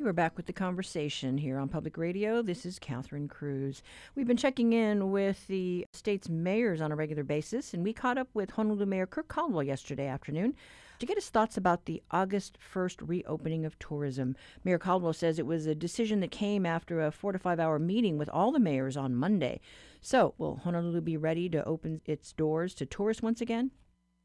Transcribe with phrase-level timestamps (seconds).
[0.00, 2.40] You are back with the conversation here on public radio.
[2.40, 3.82] This is Catherine Cruz.
[4.14, 8.16] We've been checking in with the state's mayors on a regular basis, and we caught
[8.16, 10.54] up with Honolulu Mayor Kirk Caldwell yesterday afternoon
[11.00, 14.36] to get his thoughts about the August 1st reopening of tourism.
[14.64, 17.78] Mayor Caldwell says it was a decision that came after a four to five hour
[17.78, 19.60] meeting with all the mayors on Monday.
[20.00, 23.70] So, will Honolulu be ready to open its doors to tourists once again?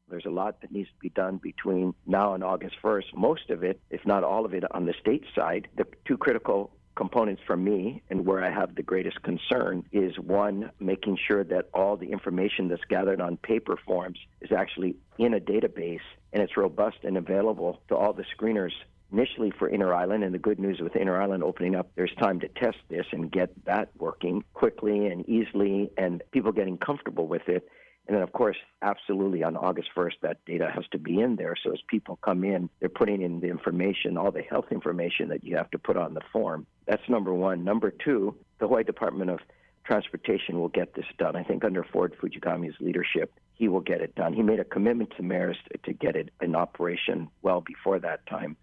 [0.08, 3.16] There's a lot that needs to be done between now and August 1st.
[3.16, 5.66] Most of it, if not all of it, on the state side.
[5.76, 10.70] The two critical components for me and where I have the greatest concern is one,
[10.78, 15.40] making sure that all the information that's gathered on paper forms is actually in a
[15.40, 16.00] database
[16.32, 18.72] and it's robust and available to all the screeners
[19.12, 20.22] initially for Inner Island.
[20.22, 23.30] And the good news with Inner Island opening up, there's time to test this and
[23.30, 27.68] get that working quickly and easily and people getting comfortable with it.
[28.06, 31.56] And then, of course, absolutely on August 1st, that data has to be in there.
[31.60, 35.42] So as people come in, they're putting in the information, all the health information that
[35.42, 36.66] you have to put on the form.
[36.86, 37.64] That's number one.
[37.64, 39.40] Number two, the Hawaii Department of
[39.84, 41.36] Transportation will get this done.
[41.36, 44.32] I think under Ford Fuchigami's leadership, he will get it done.
[44.32, 48.56] He made a commitment to mayors to get it in operation well before that time.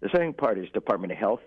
[0.00, 1.40] The second part is Department of Health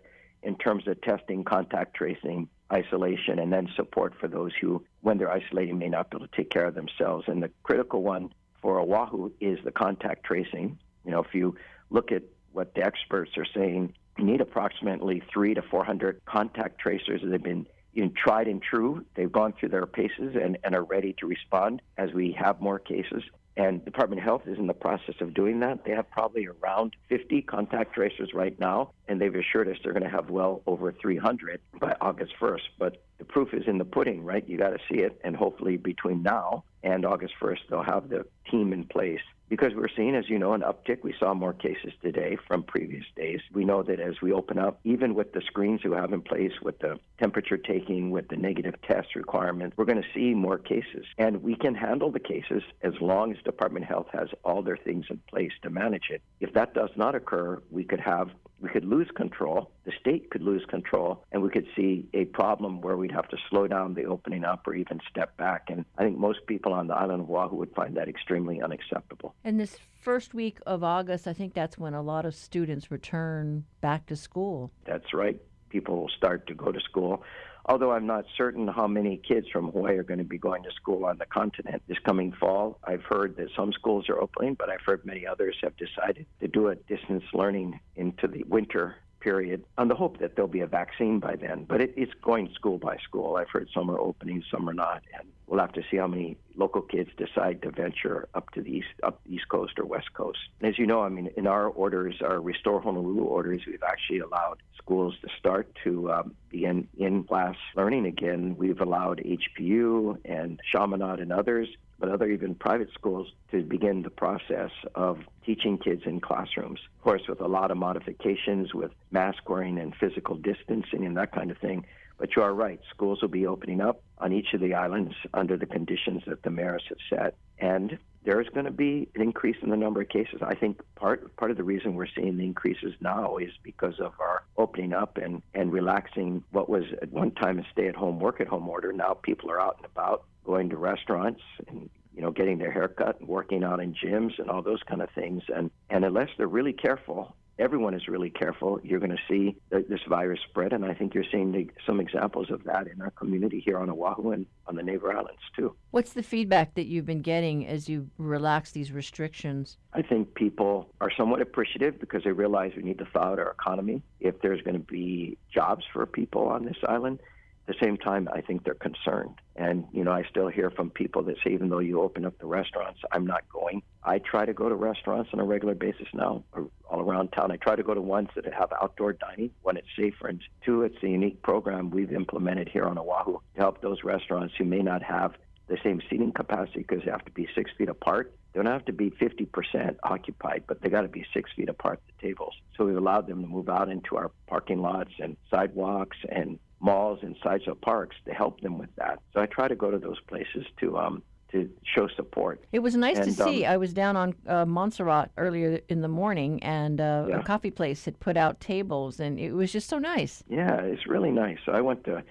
[0.48, 5.30] in terms of testing, contact tracing, isolation, and then support for those who, when they're
[5.30, 7.26] isolating, may not be able to take care of themselves.
[7.28, 10.80] And the critical one for Oahu is the contact tracing.
[11.04, 11.58] You know, if you
[11.90, 17.22] look at what the experts are saying, you need approximately three to 400 contact tracers
[17.24, 19.04] that have been you know, tried and true.
[19.16, 22.78] They've gone through their paces and, and are ready to respond as we have more
[22.78, 23.24] cases.
[23.58, 25.84] And Department of Health is in the process of doing that.
[25.84, 30.04] They have probably around 50 contact tracers right now, and they've assured us they're going
[30.04, 32.62] to have well over 300 by August 1st.
[32.78, 34.48] But the proof is in the pudding, right?
[34.48, 38.28] You got to see it, and hopefully between now and August 1st, they'll have the
[38.50, 41.04] team in place because we're seeing, as you know, an uptick.
[41.04, 43.40] We saw more cases today from previous days.
[43.54, 46.52] We know that as we open up, even with the screens we have in place,
[46.62, 51.06] with the temperature taking, with the negative test requirements, we're going to see more cases.
[51.18, 54.78] And we can handle the cases as long as Department of Health has all their
[54.78, 56.22] things in place to manage it.
[56.40, 58.30] If that does not occur, we could have
[58.60, 62.82] we could lose control, the state could lose control, and we could see a problem
[62.82, 65.68] where we'd have to slow down the opening up or even step back.
[65.70, 69.36] And I think most people on the island of Oahu would find that extremely unacceptable.
[69.44, 73.66] And this first week of August, I think that's when a lot of students return
[73.82, 74.72] back to school.
[74.86, 75.40] That's right.
[75.70, 77.24] People will start to go to school
[77.68, 80.72] although I'm not certain how many kids from Hawaii are going to be going to
[80.72, 82.80] school on the continent this coming fall.
[82.84, 86.48] I've heard that some schools are opening, but I've heard many others have decided to
[86.48, 90.68] do a distance learning into the winter period on the hope that there'll be a
[90.68, 91.66] vaccine by then.
[91.68, 93.36] But it, it's going school by school.
[93.36, 96.38] I've heard some are opening, some are not, and we'll have to see how many
[96.56, 100.14] local kids decide to venture up to the east, up the east coast or west
[100.14, 100.40] coast.
[100.60, 104.20] And as you know, I mean, in our orders, our Restore Honolulu orders, we've actually
[104.20, 108.56] allowed schools to start to um, begin in-class learning again.
[108.58, 111.70] We've allowed HPU and Chaminade and others
[112.00, 116.80] but other even private schools to begin the process of teaching kids in classrooms.
[116.98, 121.32] Of course, with a lot of modifications with mask wearing and physical distancing and that
[121.32, 121.86] kind of thing.
[122.18, 125.56] But you are right, schools will be opening up on each of the islands under
[125.56, 127.36] the conditions that the mayors have set.
[127.60, 130.42] And there's going to be an increase in the number of cases.
[130.42, 134.14] I think part part of the reason we're seeing the increases now is because of
[134.20, 138.20] our opening up and, and relaxing what was at one time a stay at home,
[138.20, 138.92] work at home order.
[138.92, 143.20] Now people are out and about going to restaurants and you know getting their haircut
[143.20, 146.48] and working out in gyms and all those kind of things and and unless they're
[146.48, 150.74] really careful everyone is really careful, you're going to see this virus spread.
[150.74, 153.90] And I think you're seeing the, some examples of that in our community here on
[153.90, 155.76] Oahu and on the neighbor islands, too.
[155.92, 159.78] What's the feedback that you've been getting as you relax these restrictions?
[159.94, 163.52] I think people are somewhat appreciative because they realize we need to thaw out our
[163.52, 164.02] economy.
[164.20, 167.20] If there's going to be jobs for people on this island,
[167.68, 169.36] the same time, I think they're concerned.
[169.56, 172.38] And, you know, I still hear from people that say, even though you open up
[172.40, 173.84] the restaurants, I'm not going.
[174.04, 177.52] I try to go to restaurants on a regular basis now, uh, all around town.
[177.52, 180.28] I try to go to ones that have outdoor dining when it's safer.
[180.28, 184.54] And two, it's a unique program we've implemented here on Oahu to help those restaurants
[184.58, 185.34] who may not have
[185.68, 188.34] the same seating capacity because they have to be six feet apart.
[188.54, 192.00] They don't have to be 50% occupied, but they got to be six feet apart,
[192.08, 192.56] the tables.
[192.78, 197.20] So we've allowed them to move out into our parking lots and sidewalks and malls
[197.22, 199.20] and sideshow parks to help them with that.
[199.34, 202.64] So I try to go to those places to um, to show support.
[202.74, 203.66] It was nice and, to see.
[203.66, 207.40] Um, I was down on uh, Montsarrat earlier in the morning, and uh, yeah.
[207.40, 210.44] a coffee place had put out tables, and it was just so nice.
[210.50, 211.58] Yeah, it's really nice.
[211.66, 212.24] So I went to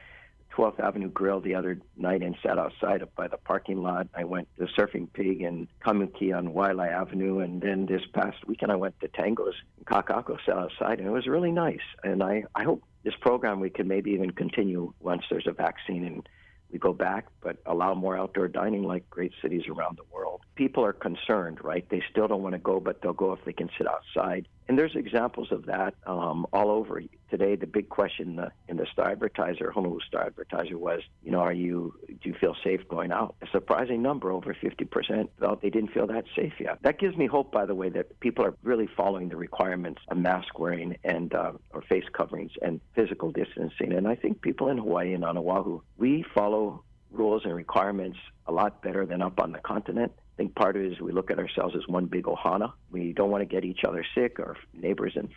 [0.57, 4.09] 12th Avenue Grill the other night and sat outside by the parking lot.
[4.15, 8.73] I went to Surfing Pig and Kaimuki on Waialae Avenue, and then this past weekend
[8.73, 9.55] I went to Tango's
[9.85, 11.81] Kakaako, sat outside, and it was really nice.
[12.03, 16.05] And I, I hope this program we can maybe even continue once there's a vaccine
[16.05, 16.29] and
[16.71, 20.41] we go back, but allow more outdoor dining like great cities around the world.
[20.57, 21.89] People are concerned, right?
[21.89, 24.49] They still don't want to go, but they'll go if they can sit outside.
[24.69, 27.01] And there's examples of that um, all over.
[27.31, 31.31] Today, the big question in the, in the Star Advertiser, Honolulu Star Advertiser, was, you
[31.31, 33.37] know, are you do you feel safe going out?
[33.43, 36.79] A surprising number, over 50%, felt they didn't feel that safe yet.
[36.83, 40.17] That gives me hope, by the way, that people are really following the requirements of
[40.17, 43.93] mask wearing and uh, or face coverings and physical distancing.
[43.93, 48.53] And I think people in Hawaii and on Oahu, we follow rules and requirements a
[48.53, 50.13] lot better than up on the continent.
[50.37, 52.73] I think part of it is we look at ourselves as one big ohana.
[52.91, 55.31] We don't want to get each other sick, or neighbors and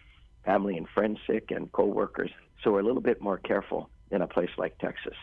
[0.44, 2.32] family and friends sick, and coworkers.
[2.62, 5.16] So we're a little bit more careful in a place like Texas.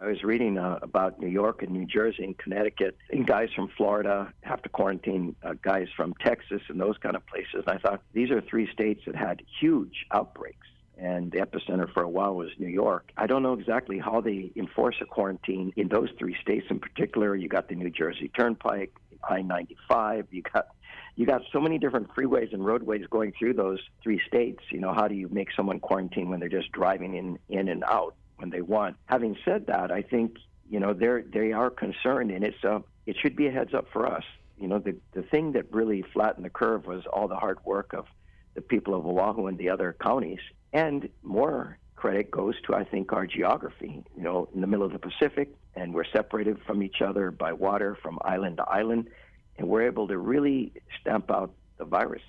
[0.00, 3.68] I was reading uh, about New York and New Jersey and Connecticut, and guys from
[3.76, 7.64] Florida have to quarantine uh, guys from Texas and those kind of places.
[7.66, 12.02] And I thought these are three states that had huge outbreaks and the epicenter for
[12.02, 13.10] a while was New York.
[13.16, 17.34] I don't know exactly how they enforce a quarantine in those three states in particular.
[17.34, 18.92] You got the New Jersey Turnpike,
[19.28, 20.26] I-95.
[20.30, 20.68] You got
[21.16, 24.60] you got so many different freeways and roadways going through those three states.
[24.70, 27.84] You know, how do you make someone quarantine when they're just driving in in and
[27.84, 28.96] out when they want?
[29.06, 30.36] Having said that, I think
[30.68, 33.86] you know they're they are concerned, and it's a it should be a heads up
[33.92, 34.24] for us.
[34.58, 37.92] You know, the the thing that really flattened the curve was all the hard work
[37.92, 38.06] of
[38.54, 40.38] the people of Oahu and the other counties,
[40.74, 44.04] and more credit goes to I think our geography.
[44.14, 47.54] You know, in the middle of the Pacific, and we're separated from each other by
[47.54, 49.08] water from island to island,
[49.56, 52.22] and we're able to really stamp out the virus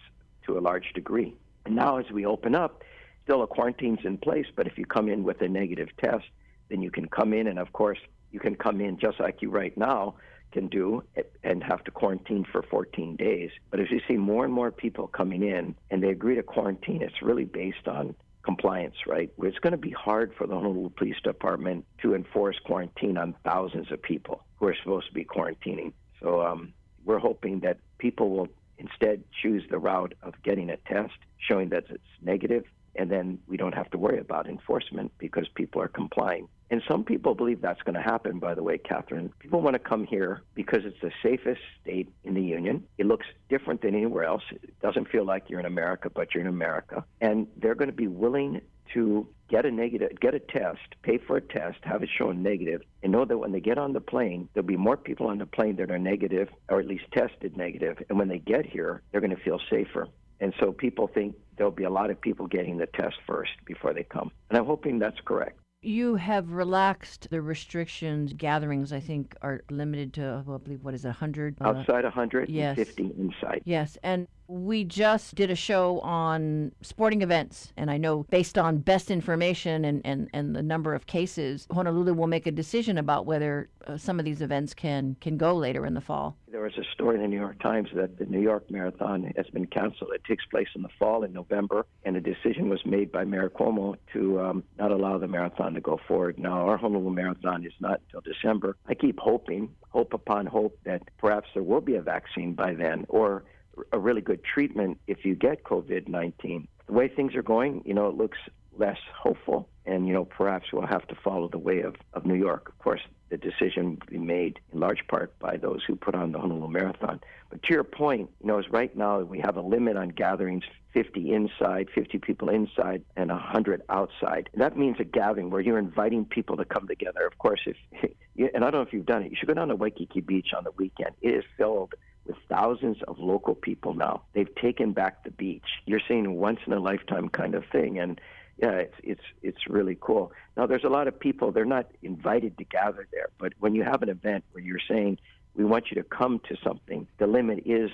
[0.45, 1.35] to a large degree.
[1.65, 2.83] And now, as we open up,
[3.23, 6.25] still a quarantine's in place, but if you come in with a negative test,
[6.69, 7.99] then you can come in, and of course,
[8.31, 10.15] you can come in just like you right now
[10.51, 11.03] can do
[11.43, 13.51] and have to quarantine for 14 days.
[13.71, 17.01] But as you see more and more people coming in and they agree to quarantine,
[17.01, 18.15] it's really based on
[18.45, 19.29] compliance, right?
[19.39, 23.91] It's going to be hard for the Honolulu Police Department to enforce quarantine on thousands
[23.91, 25.91] of people who are supposed to be quarantining.
[26.21, 28.47] So um, we're hoping that people will
[28.77, 32.63] instead choose the route of getting a test showing that it's negative,
[32.95, 36.47] and then we don't have to worry about enforcement because people are complying.
[36.71, 39.31] And some people believe that's going to happen, by the way, Catherine.
[39.39, 42.83] People want to come here because it's the safest state in the Union.
[42.97, 44.43] It looks different than anywhere else.
[44.51, 47.05] It doesn't feel like you're in America, but you're in America.
[47.21, 48.61] And they're going to be willing
[48.93, 52.81] to get a negative, get a test, pay for a test, have it shown negative,
[53.03, 55.45] and know that when they get on the plane, there'll be more people on the
[55.45, 58.01] plane that are negative, or at least tested negative.
[58.09, 60.07] And when they get here, they're going to feel safer.
[60.39, 63.93] And so people think there'll be a lot of people getting the test first before
[63.93, 64.31] they come.
[64.49, 65.59] And I'm hoping that's correct.
[65.85, 68.33] You have relaxed the restrictions.
[68.33, 71.57] Gatherings, I think, are limited to, I believe, what is it, 100?
[71.61, 72.77] Uh, Outside 150 yes.
[72.97, 73.61] inside.
[73.65, 73.97] Yes.
[74.01, 79.09] And we just did a show on sporting events, and I know based on best
[79.09, 83.69] information and, and, and the number of cases, Honolulu will make a decision about whether
[83.87, 86.37] uh, some of these events can, can go later in the fall.
[86.51, 89.47] There was a story in the New York Times that the New York Marathon has
[89.47, 90.11] been canceled.
[90.13, 93.49] It takes place in the fall in November, and a decision was made by Mayor
[93.49, 96.39] Cuomo to um, not allow the marathon to go forward.
[96.39, 98.77] Now, our Honolulu Marathon is not until December.
[98.87, 103.05] I keep hoping, hope upon hope, that perhaps there will be a vaccine by then,
[103.09, 103.43] or
[103.91, 106.67] a really good treatment if you get COVID 19.
[106.87, 108.37] The way things are going, you know, it looks
[108.77, 109.67] less hopeful.
[109.85, 112.69] And, you know, perhaps we'll have to follow the way of, of New York.
[112.69, 116.31] Of course, the decision will be made in large part by those who put on
[116.31, 117.19] the Honolulu Marathon.
[117.49, 120.63] But to your point, you know, as right now we have a limit on gatherings
[120.93, 124.49] 50 inside, 50 people inside, and 100 outside.
[124.55, 127.25] That means a gathering where you're inviting people to come together.
[127.25, 127.77] Of course, if,
[128.37, 130.53] and I don't know if you've done it, you should go down to Waikiki Beach
[130.55, 131.11] on the weekend.
[131.21, 131.93] It is filled
[132.25, 134.23] with thousands of local people now.
[134.33, 135.65] They've taken back the beach.
[135.85, 138.19] You're seeing a once in a lifetime kind of thing, and
[138.57, 140.31] yeah, it's it's it's really cool.
[140.55, 141.51] Now there's a lot of people.
[141.51, 145.19] They're not invited to gather there, but when you have an event where you're saying
[145.55, 147.91] we want you to come to something, the limit is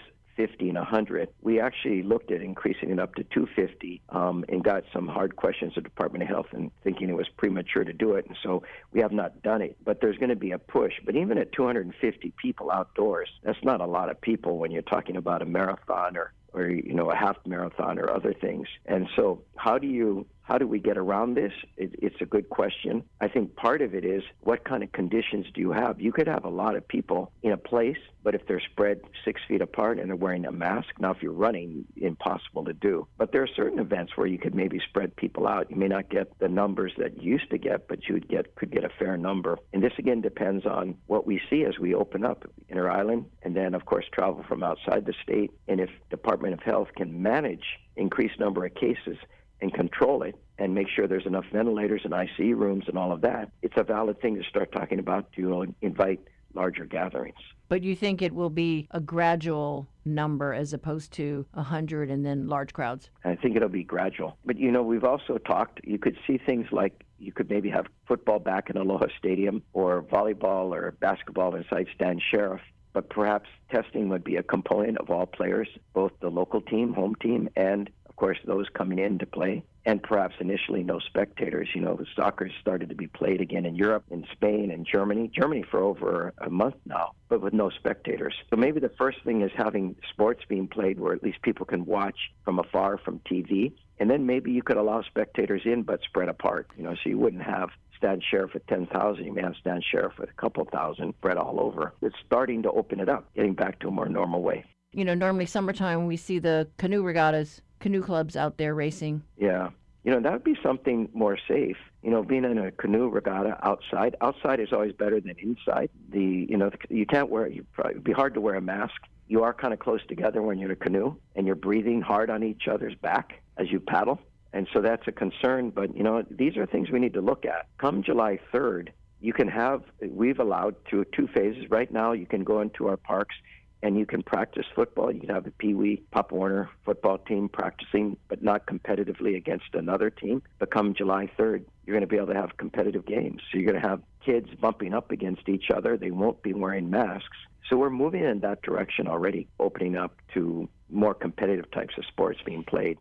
[0.47, 1.29] 50 and 100.
[1.41, 5.73] We actually looked at increasing it up to 250 um, and got some hard questions
[5.77, 8.25] of Department of Health and thinking it was premature to do it.
[8.25, 9.77] And so we have not done it.
[9.85, 10.93] But there's going to be a push.
[11.05, 15.15] But even at 250 people outdoors, that's not a lot of people when you're talking
[15.15, 18.67] about a marathon or or you know a half marathon or other things.
[18.85, 21.53] And so how do you How do we get around this?
[21.77, 23.03] It, it's a good question.
[23.21, 26.01] I think part of it is what kind of conditions do you have?
[26.01, 29.39] You could have a lot of people in a place, but if they're spread six
[29.47, 33.07] feet apart and they're wearing a mask, now if you're running, impossible to do.
[33.17, 35.71] But there are certain events where you could maybe spread people out.
[35.71, 38.53] You may not get the numbers that you used to get, but you would get
[38.55, 39.57] could get a fair number.
[39.71, 43.55] And this again depends on what we see as we open up inter island, and
[43.55, 45.51] then of course travel from outside the state.
[45.69, 47.63] And if Department of Health can manage
[47.95, 49.17] increased number of cases
[49.61, 53.21] and control it and make sure there's enough ventilators and ICU rooms and all of
[53.21, 56.19] that, it's a valid thing to start talking about to uh, invite
[56.53, 57.37] larger gatherings.
[57.69, 62.47] But you think it will be a gradual number as opposed to 100 and then
[62.47, 63.09] large crowds?
[63.23, 64.37] I think it'll be gradual.
[64.45, 67.85] But you know, we've also talked, you could see things like you could maybe have
[68.07, 72.61] football back in Aloha Stadium or volleyball or basketball inside Stan Sheriff
[72.93, 77.15] but perhaps testing would be a component of all players, both the local team, home
[77.15, 77.89] team, and
[78.21, 81.67] course, those coming in to play, and perhaps initially no spectators.
[81.73, 85.31] You know, the soccer started to be played again in Europe, in Spain, and Germany.
[85.33, 88.35] Germany for over a month now, but with no spectators.
[88.51, 91.83] So maybe the first thing is having sports being played where at least people can
[91.83, 93.73] watch from afar from TV.
[93.99, 96.67] And then maybe you could allow spectators in, but spread apart.
[96.77, 99.25] You know, so you wouldn't have Stan Sheriff at 10,000.
[99.25, 101.93] You may have Stan Sheriff at a couple thousand spread all over.
[102.03, 104.63] It's starting to open it up, getting back to a more normal way.
[104.93, 109.23] You know, normally summertime we see the canoe regattas canoe clubs out there racing.
[109.37, 109.69] Yeah.
[110.03, 111.77] You know, that would be something more safe.
[112.01, 114.15] You know, being in a canoe regatta outside.
[114.21, 115.89] Outside is always better than inside.
[116.09, 117.47] The you know you can't wear.
[117.47, 118.95] You probably, it'd be hard to wear a mask.
[119.27, 122.31] You are kind of close together when you're in a canoe, and you're breathing hard
[122.31, 124.19] on each other's back as you paddle.
[124.53, 125.69] And so that's a concern.
[125.69, 127.67] But you know, these are things we need to look at.
[127.77, 129.83] Come July 3rd, you can have.
[130.01, 131.69] We've allowed two two phases.
[131.69, 133.35] Right now, you can go into our parks
[133.83, 135.11] and you can practice football.
[135.11, 139.73] You can have the Pee Wee Pop Warner football team practicing, but not competitively against
[139.73, 140.43] another team.
[140.59, 143.41] But come July 3rd, you're going to be able to have competitive games.
[143.51, 145.97] So you're going to have kids bumping up against each other.
[145.97, 147.37] They won't be wearing masks.
[147.69, 152.39] So we're moving in that direction already, opening up to more competitive types of sports
[152.45, 152.97] being played.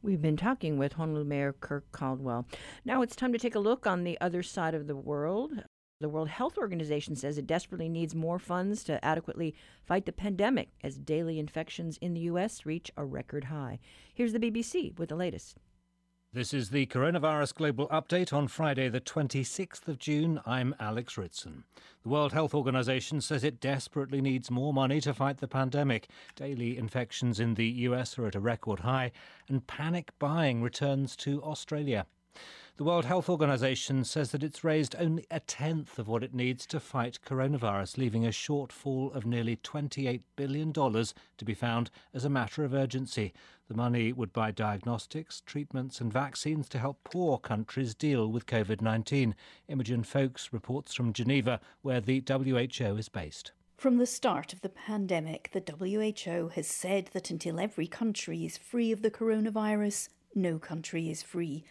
[0.00, 2.46] We've been talking with Honolulu Mayor Kirk Caldwell.
[2.84, 5.64] Now it's time to take a look on the other side of the world.
[6.00, 10.68] The World Health Organization says it desperately needs more funds to adequately fight the pandemic
[10.84, 12.64] as daily infections in the U.S.
[12.64, 13.80] reach a record high.
[14.14, 15.56] Here's the BBC with the latest.
[16.32, 20.40] This is the Coronavirus Global Update on Friday, the 26th of June.
[20.46, 21.64] I'm Alex Ritson.
[22.04, 26.10] The World Health Organization says it desperately needs more money to fight the pandemic.
[26.36, 29.10] Daily infections in the US are at a record high,
[29.48, 32.06] and panic buying returns to Australia.
[32.78, 36.64] The World Health Organization says that it's raised only a tenth of what it needs
[36.66, 42.30] to fight coronavirus, leaving a shortfall of nearly $28 billion to be found as a
[42.30, 43.32] matter of urgency.
[43.66, 48.80] The money would buy diagnostics, treatments, and vaccines to help poor countries deal with COVID
[48.80, 49.34] 19.
[49.66, 53.50] Imogen Foulkes reports from Geneva, where the WHO is based.
[53.76, 58.56] From the start of the pandemic, the WHO has said that until every country is
[58.56, 61.64] free of the coronavirus, no country is free.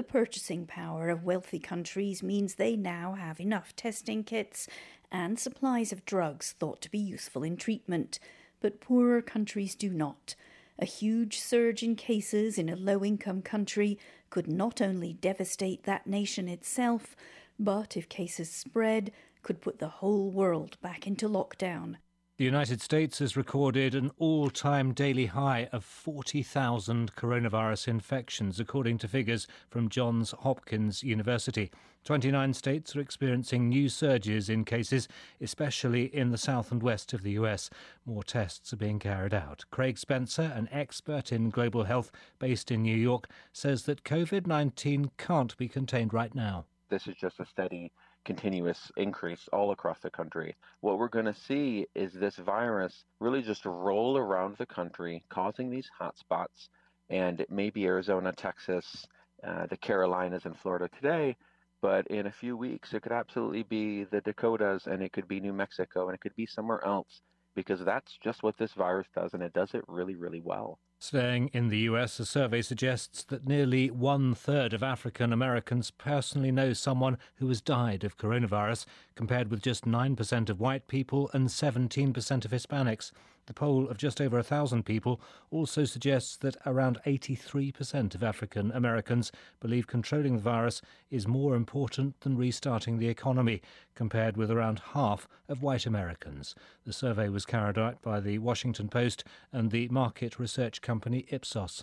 [0.00, 4.66] The purchasing power of wealthy countries means they now have enough testing kits
[5.12, 8.18] and supplies of drugs thought to be useful in treatment,
[8.62, 10.36] but poorer countries do not.
[10.78, 13.98] A huge surge in cases in a low income country
[14.30, 17.14] could not only devastate that nation itself,
[17.58, 21.96] but if cases spread, could put the whole world back into lockdown.
[22.40, 28.96] The United States has recorded an all time daily high of 40,000 coronavirus infections, according
[28.96, 31.70] to figures from Johns Hopkins University.
[32.04, 35.06] 29 states are experiencing new surges in cases,
[35.42, 37.68] especially in the south and west of the US.
[38.06, 39.66] More tests are being carried out.
[39.70, 45.10] Craig Spencer, an expert in global health based in New York, says that COVID 19
[45.18, 46.64] can't be contained right now.
[46.88, 47.92] This is just a steady
[48.24, 50.56] continuous increase all across the country.
[50.80, 55.70] What we're going to see is this virus really just roll around the country, causing
[55.70, 56.68] these hotspots.
[57.08, 59.06] And it may be Arizona, Texas,
[59.46, 61.36] uh, the Carolinas, and Florida today,
[61.82, 65.40] but in a few weeks, it could absolutely be the Dakotas, and it could be
[65.40, 67.22] New Mexico, and it could be somewhere else,
[67.56, 70.78] because that's just what this virus does, and it does it really, really well.
[71.02, 76.52] Staying in the US, a survey suggests that nearly one third of African Americans personally
[76.52, 81.48] know someone who has died of coronavirus, compared with just 9% of white people and
[81.48, 83.12] 17% of Hispanics.
[83.50, 88.70] The poll of just over a thousand people also suggests that around 83% of African
[88.70, 90.80] Americans believe controlling the virus
[91.10, 93.60] is more important than restarting the economy,
[93.96, 96.54] compared with around half of white Americans.
[96.86, 101.82] The survey was carried out by the Washington Post and the market research company Ipsos.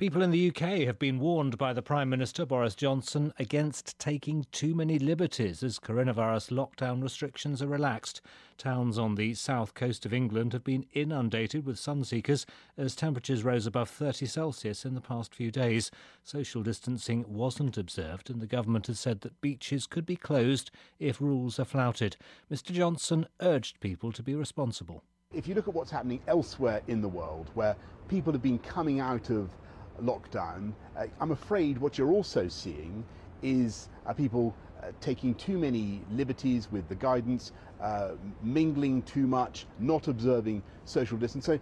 [0.00, 4.46] People in the UK have been warned by the Prime Minister Boris Johnson against taking
[4.50, 8.22] too many liberties as coronavirus lockdown restrictions are relaxed.
[8.56, 12.46] Towns on the south coast of England have been inundated with sunseekers
[12.78, 15.90] as temperatures rose above 30 Celsius in the past few days.
[16.24, 21.20] Social distancing wasn't observed, and the government has said that beaches could be closed if
[21.20, 22.16] rules are flouted.
[22.50, 25.04] Mr Johnson urged people to be responsible.
[25.32, 27.76] If you look at what's happening elsewhere in the world, where
[28.08, 29.48] people have been coming out of
[30.02, 33.04] lockdown, uh, I'm afraid what you're also seeing
[33.40, 39.66] is uh, people uh, taking too many liberties with the guidance, uh, mingling too much,
[39.78, 41.46] not observing social distance.
[41.46, 41.60] So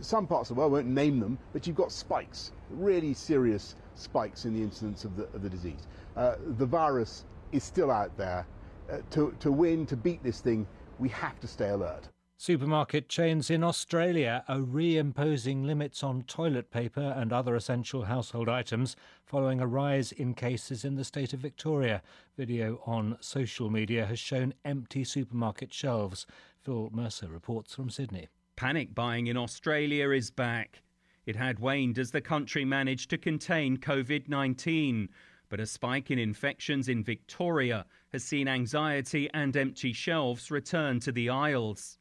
[0.00, 3.74] some parts of the world, I won't name them, but you've got spikes, really serious
[3.96, 5.88] spikes in the incidence of the, of the disease.
[6.16, 8.46] Uh, the virus is still out there.
[8.90, 10.66] Uh, to, to win, to beat this thing,
[10.98, 12.08] we have to stay alert.
[12.42, 18.96] Supermarket chains in Australia are reimposing limits on toilet paper and other essential household items
[19.26, 22.00] following a rise in cases in the state of Victoria.
[22.38, 26.26] Video on social media has shown empty supermarket shelves.
[26.62, 28.28] Phil Mercer reports from Sydney.
[28.56, 30.80] Panic buying in Australia is back.
[31.26, 35.10] It had waned as the country managed to contain COVID 19
[35.50, 41.12] but a spike in infections in Victoria has seen anxiety and empty shelves return to
[41.12, 41.98] the aisles.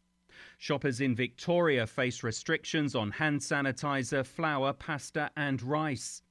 [0.58, 6.22] Shoppers in Victoria face restrictions on hand sanitizer, flour, pasta, and rice.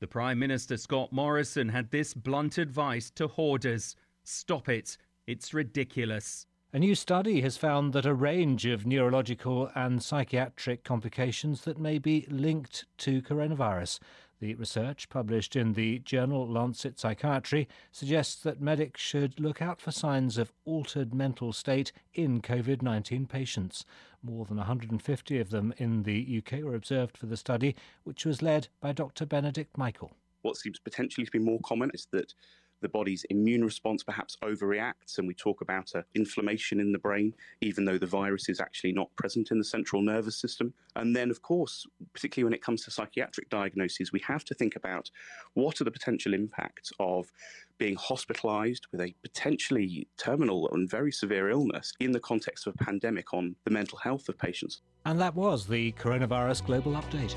[0.00, 3.94] The Prime Minister Scott Morrison had this blunt advice to hoarders
[4.24, 6.46] stop it, it's ridiculous.
[6.72, 11.98] A new study has found that a range of neurological and psychiatric complications that may
[11.98, 14.00] be linked to coronavirus.
[14.42, 19.92] The research, published in the journal Lancet Psychiatry, suggests that medics should look out for
[19.92, 23.84] signs of altered mental state in COVID 19 patients.
[24.20, 28.42] More than 150 of them in the UK were observed for the study, which was
[28.42, 29.26] led by Dr.
[29.26, 30.10] Benedict Michael.
[30.40, 32.34] What seems potentially to be more common is that
[32.82, 37.34] the body's immune response perhaps overreacts, and we talk about uh, inflammation in the brain,
[37.60, 40.74] even though the virus is actually not present in the central nervous system.
[40.96, 44.76] And then, of course, particularly when it comes to psychiatric diagnoses, we have to think
[44.76, 45.10] about
[45.54, 47.32] what are the potential impacts of
[47.78, 52.84] being hospitalized with a potentially terminal and very severe illness in the context of a
[52.84, 54.82] pandemic on the mental health of patients.
[55.04, 57.34] And that was the Coronavirus Global Update.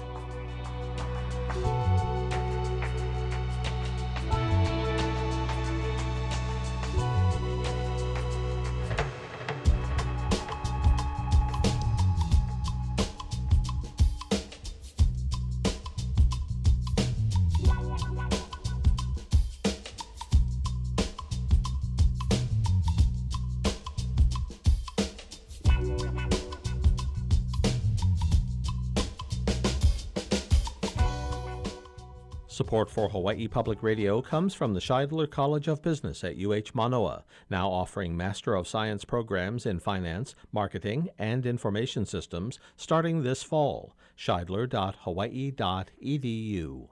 [32.75, 37.23] Support for Hawaii Public Radio comes from the Shidler College of Business at UH Manoa,
[37.49, 43.95] now offering Master of Science programs in finance, marketing, and information systems starting this fall.
[44.17, 46.87] Shidler.hawaii.edu.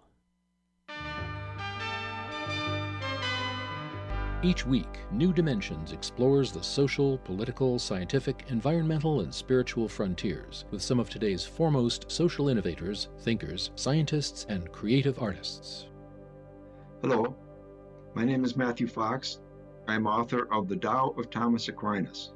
[4.44, 11.00] Each week, New Dimensions explores the social, political, scientific, environmental, and spiritual frontiers with some
[11.00, 15.88] of today's foremost social innovators, thinkers, scientists, and creative artists.
[17.02, 17.34] Hello,
[18.16, 19.40] my name is Matthew Fox.
[19.88, 22.34] I am author of The Tao of Thomas Aquinas.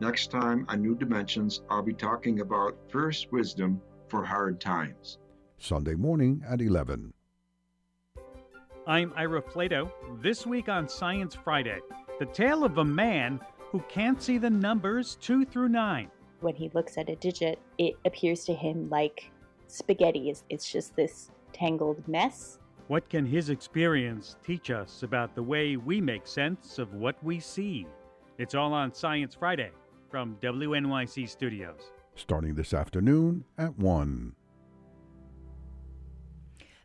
[0.00, 5.18] Next time on New Dimensions, I'll be talking about fierce wisdom for hard times.
[5.56, 7.12] Sunday morning at 11.
[8.88, 9.90] I'm Ira Flatow.
[10.22, 11.78] This week on Science Friday,
[12.18, 13.38] the tale of a man
[13.70, 16.10] who can't see the numbers 2 through 9.
[16.40, 19.30] When he looks at a digit, it appears to him like
[19.66, 20.30] spaghetti.
[20.30, 22.60] It's, it's just this tangled mess.
[22.86, 27.40] What can his experience teach us about the way we make sense of what we
[27.40, 27.86] see?
[28.38, 29.70] It's all on Science Friday
[30.10, 31.92] from WNYC Studios.
[32.14, 34.34] Starting this afternoon at 1.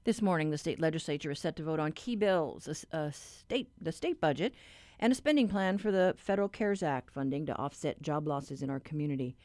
[0.06, 3.70] This morning, the state legislature is set to vote on key bills, a, a state,
[3.80, 4.54] the state budget,
[5.00, 8.70] and a spending plan for the Federal CARES Act funding to offset job losses in
[8.70, 9.38] our community.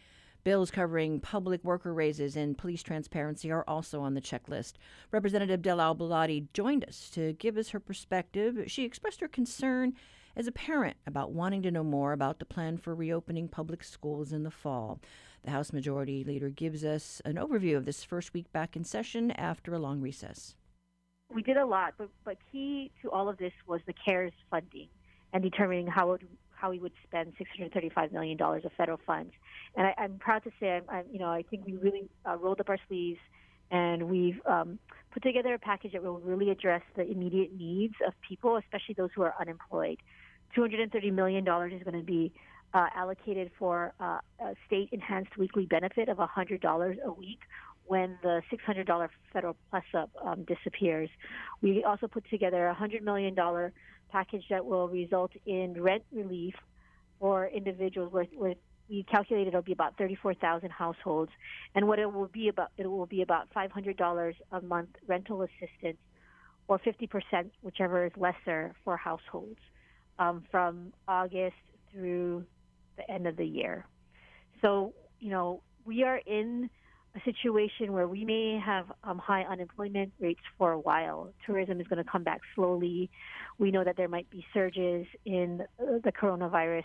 [0.43, 4.73] Bills covering public worker raises and police transparency are also on the checklist.
[5.13, 8.65] Representative Della Au Belatti joined us to give us her perspective.
[8.67, 9.95] She expressed her concern
[10.35, 14.33] as a parent about wanting to know more about the plan for reopening public schools
[14.33, 15.01] in the fall.
[15.45, 19.31] The House Majority Leader gives us an overview of this first week back in session
[19.33, 20.57] after a long recess.
[21.33, 24.89] We did a lot, but, but key to all of this was the CARES funding
[25.33, 29.33] and determining how it, how we would spend $635 million of federal funds.
[29.77, 32.37] And I, am proud to say, I'm, I'm, you know, I think we really uh,
[32.37, 33.21] rolled up our sleeves
[33.71, 34.79] And we've um,
[35.13, 39.11] put together a package that will really address the immediate needs of people, especially those
[39.15, 39.99] who are unemployed.
[40.57, 42.33] $230 million is going to be
[42.75, 47.41] uh, allocated for uh, a state enhanced weekly benefit of $100 a week
[47.87, 51.09] when the $600 federal plus up um, disappears.
[51.63, 53.35] We also put together a $100 million
[54.11, 56.55] package that will result in rent relief
[57.19, 58.55] for individuals with, where
[58.89, 61.31] we calculated it'll be about 34,000 households,
[61.75, 65.99] and what it will be about it will be about $500 a month rental assistance,
[66.69, 69.59] or 50%, whichever is lesser for households,
[70.19, 71.57] um, from August
[71.93, 72.45] through
[72.99, 73.87] the end of the year.
[74.63, 76.69] So you know we are in
[77.17, 81.33] a situation where we may have um, high unemployment rates for a while.
[81.47, 83.11] Tourism is going to come back slowly.
[83.59, 86.85] We know that there might be surges in uh, the coronavirus.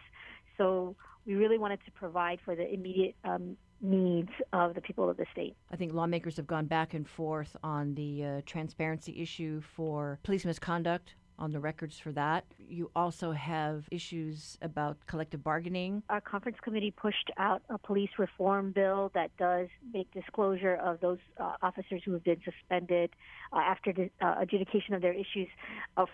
[0.58, 0.96] So
[1.26, 5.26] we really wanted to provide for the immediate um, needs of the people of the
[5.32, 5.56] state.
[5.72, 10.46] I think lawmakers have gone back and forth on the uh, transparency issue for police
[10.46, 12.46] misconduct on the records for that.
[12.70, 16.02] You also have issues about collective bargaining.
[16.10, 21.18] Our conference committee pushed out a police reform bill that does make disclosure of those
[21.38, 23.10] uh, officers who have been suspended
[23.52, 25.50] uh, after the uh, adjudication of their issues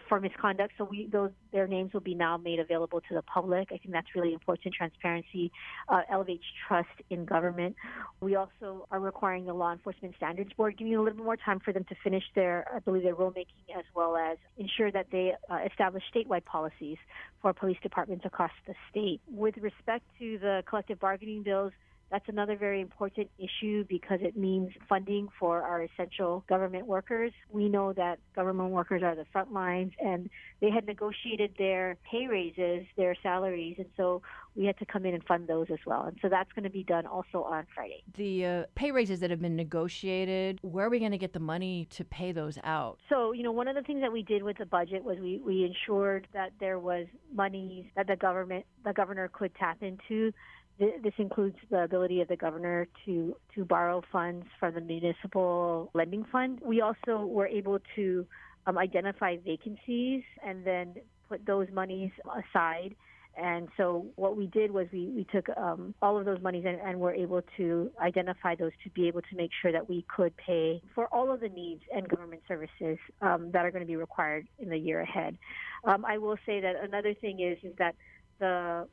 [0.07, 0.73] for misconduct.
[0.77, 3.69] So we those their names will be now made available to the public.
[3.71, 4.73] I think that's really important.
[4.73, 5.51] Transparency
[5.87, 7.75] uh, elevates trust in government.
[8.19, 11.59] We also are requiring the Law Enforcement Standards Board giving a little bit more time
[11.59, 15.18] for them to finish their, I believe, their rulemaking as well as ensure that they
[15.49, 16.97] uh, establish statewide policies
[17.41, 19.19] for police departments across the state.
[19.31, 21.73] With respect to the collective bargaining bills,
[22.11, 27.31] that's another very important issue because it means funding for our essential government workers.
[27.51, 32.27] We know that government workers are the front lines and they had negotiated their pay
[32.27, 34.21] raises, their salaries, and so
[34.55, 36.05] we had to come in and fund those as well.
[36.05, 38.03] And so that's going to be done also on Friday.
[38.17, 41.39] The uh, pay raises that have been negotiated, where are we going to get the
[41.39, 42.99] money to pay those out?
[43.07, 45.41] So, you know, one of the things that we did with the budget was we,
[45.45, 50.33] we ensured that there was money that the government, the governor could tap into
[50.79, 56.25] this includes the ability of the governor to, to borrow funds from the municipal lending
[56.31, 56.59] fund.
[56.63, 58.25] We also were able to
[58.65, 60.95] um, identify vacancies and then
[61.27, 62.95] put those monies aside.
[63.37, 66.79] And so what we did was we, we took um, all of those monies and,
[66.81, 70.35] and were able to identify those to be able to make sure that we could
[70.35, 73.95] pay for all of the needs and government services um, that are going to be
[73.95, 75.37] required in the year ahead.
[75.85, 77.95] Um, I will say that another thing is is that
[78.39, 78.87] the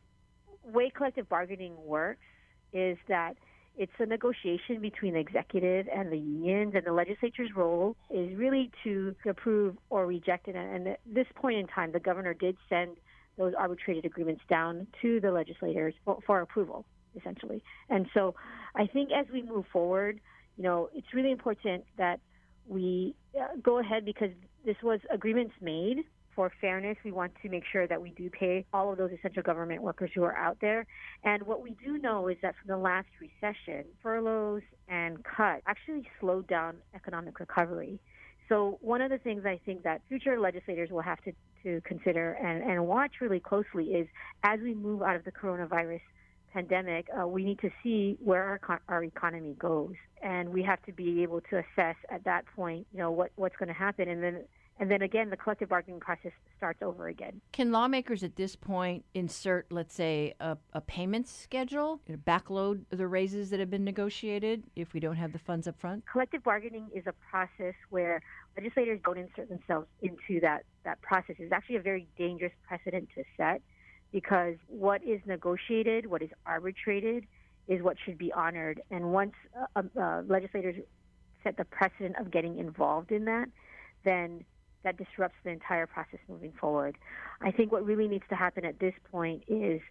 [0.67, 2.21] way collective bargaining works
[2.73, 3.35] is that
[3.79, 8.71] it's a negotiation between the executive and the unions, and the legislature's role is really
[8.85, 10.57] to approve or reject it.
[10.57, 12.97] And at this point in time, the governor did send
[13.37, 17.63] those arbitrated agreements down to the legislators for, for approval, essentially.
[17.91, 18.35] And so
[18.75, 20.21] I think as we move forward,
[20.57, 22.21] you know, it's really important that
[22.67, 24.31] we uh, go ahead because
[24.65, 25.99] this was agreements made
[26.37, 29.43] for fairness, we want to make sure that we do pay all of those essential
[29.43, 30.87] government workers who are out there.
[31.25, 36.07] And what we do know is that from the last recession, furloughs and cuts actually
[36.21, 37.99] slowed down economic recovery.
[38.51, 41.33] So one of the things I think that future legislators will have to,
[41.65, 44.07] to consider and, and watch really closely is
[44.45, 46.01] as we move out of the coronavirus
[46.57, 50.93] pandemic, uh, we need to see where our, our economy goes, and we have to
[50.93, 54.23] be able to assess at that point, you know, what what's going to happen, and
[54.23, 54.45] then
[54.79, 57.41] and then again, the collective bargaining process starts over again.
[57.53, 63.49] Can lawmakers at this point insert, let's say, a, a payment schedule, backload the raises
[63.51, 66.05] that have been negotiated if we don't have the funds up front?
[66.11, 68.21] Collective bargaining is a process where
[68.55, 71.37] legislators don't insert themselves into that, that process.
[71.39, 73.63] It's actually a very dangerous precedent to set
[74.17, 77.27] because what is negotiated, what is arbitrated,
[77.69, 78.81] is what should be honored.
[78.91, 79.35] And once
[79.77, 80.77] uh, uh, legislators
[81.45, 83.45] set the precedent of getting involved in that,
[84.07, 84.43] then
[84.85, 86.97] that disrupts the entire process moving forward.
[87.43, 89.83] I think what really needs to happen at this point is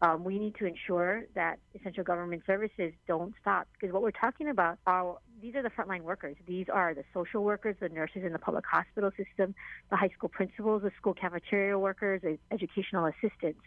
[0.00, 4.48] um, we need to ensure that essential government services don't stop because what we're talking
[4.48, 6.36] about are these are the frontline workers.
[6.46, 9.54] These are the social workers, the nurses in the public hospital system,
[9.90, 13.60] the high school principals, the school cafeteria workers, the educational assistants.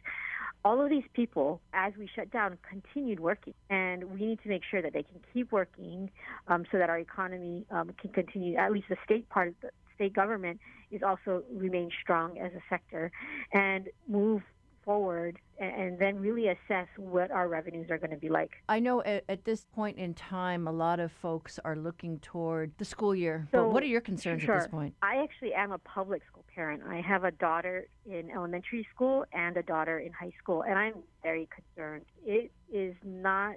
[0.63, 4.63] All of these people, as we shut down, continued working, and we need to make
[4.63, 6.09] sure that they can keep working
[6.47, 8.55] um, so that our economy um, can continue.
[8.55, 10.59] At least the state part of the, state government
[10.91, 13.11] is also remain strong as a sector
[13.53, 14.43] and move
[14.85, 18.51] forward and, then really assess what our revenues are going to be like.
[18.67, 22.71] I know at, at, this point in time, a lot of folks are looking toward
[22.77, 23.47] the school year.
[23.51, 24.55] So, but what are your concerns sure.
[24.55, 24.93] at this point?
[25.01, 26.83] I actually am a public school parent.
[26.87, 30.95] I have a daughter in elementary school and a daughter in high school, and I'm
[31.23, 32.05] very concerned.
[32.25, 33.55] It is not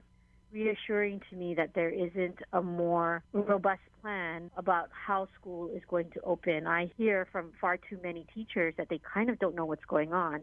[0.52, 6.10] reassuring to me that there isn't a more robust plan about how school is going
[6.10, 6.66] to open.
[6.66, 10.12] I hear from far too many teachers that they kind of don't know what's going
[10.12, 10.42] on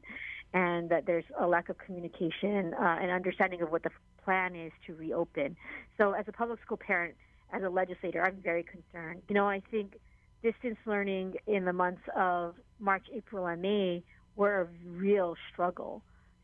[0.55, 3.89] and that there's a lack of communication uh, and understanding of what the
[4.23, 5.55] plan is to reopen.
[5.97, 7.13] So, as a public school parent,
[7.51, 9.21] as a legislator, I'm very concerned.
[9.27, 9.99] You know, I think
[10.41, 14.01] distance learning in the months of March, April, and May
[14.37, 16.01] were a real struggle.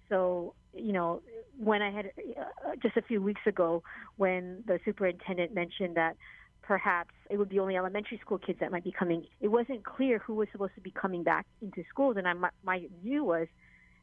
[0.10, 1.22] So, you know,
[1.58, 3.82] when I had uh, just a few weeks ago,
[4.18, 6.18] when the superintendent mentioned that
[6.64, 10.20] perhaps it would be only elementary school kids that might be coming, it wasn't clear
[10.20, 12.18] who was supposed to be coming back into schools.
[12.18, 13.48] And I, my, my view was,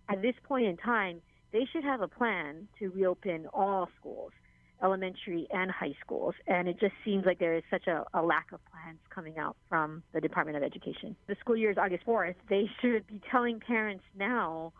[0.08, 1.20] at this point in time,
[1.52, 4.32] they should have a plan to reopen all schools,
[4.82, 6.34] elementary and high schools.
[6.46, 9.56] And it just seems like there is such a, a lack of plans coming out
[9.68, 11.16] from the Department of Education.
[11.26, 12.34] The school year is August 4th.
[12.48, 14.72] They should be telling parents now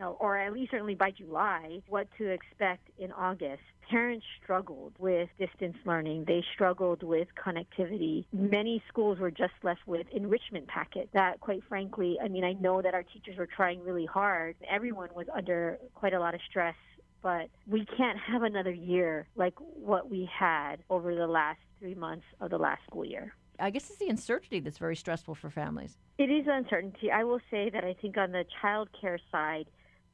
[0.00, 3.62] or at least certainly by July, what to expect in August.
[3.88, 6.24] Parents struggled with distance learning.
[6.26, 8.24] They struggled with connectivity.
[8.32, 12.80] Many schools were just left with enrichment packets that, quite frankly, I mean, I know
[12.80, 14.56] that our teachers were trying really hard.
[14.70, 16.74] Everyone was under quite a lot of stress
[17.22, 22.26] but we can't have another year like what we had over the last three months
[22.42, 23.34] of the last school year.
[23.58, 25.96] I guess it's the uncertainty that's very stressful for families.
[26.18, 27.10] It is uncertainty.
[27.10, 29.66] I will say that I think on the child care side,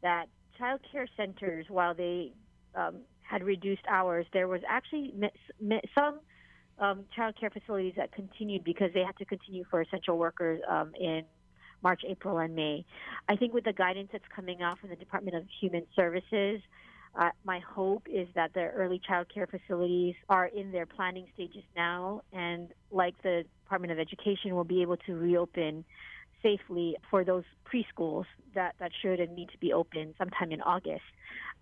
[0.02, 0.26] that
[0.58, 2.32] child care centers, while they
[2.74, 5.14] um, had reduced hours, there was actually
[5.94, 6.20] some
[6.78, 10.92] um, child care facilities that continued because they had to continue for essential workers um,
[10.98, 11.22] in
[11.82, 12.84] March, April, and May.
[13.28, 16.60] I think with the guidance that's coming out from the Department of Human Services,
[17.18, 21.64] uh, my hope is that the early child care facilities are in their planning stages
[21.76, 25.84] now, and like the Department of Education, will be able to reopen
[26.42, 28.24] safely for those preschools
[28.54, 31.02] that, that should and need to be open sometime in August.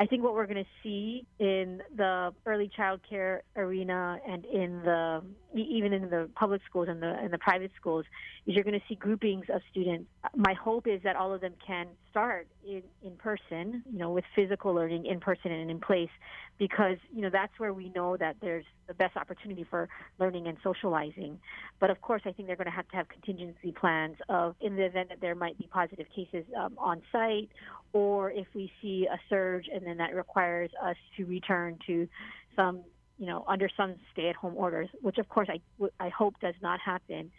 [0.00, 4.82] I think what we're going to see in the early child care arena and in
[4.84, 5.22] the
[5.54, 8.04] even in the public schools and the and the private schools
[8.46, 10.06] is you're going to see groupings of students.
[10.36, 14.24] My hope is that all of them can start in in person, you know, with
[14.34, 16.10] physical learning in person and in place,
[16.58, 20.58] because you know that's where we know that there's the best opportunity for learning and
[20.62, 21.38] socializing.
[21.80, 24.76] But of course, I think they're going to have to have contingency plans of in
[24.76, 27.48] the event that there might be positive cases um, on site
[27.92, 32.08] or if we see a surge and then that requires us to return to
[32.54, 32.80] some,
[33.18, 35.60] you know, under some stay-at-home orders, which of course I,
[36.00, 37.30] I hope does not happen.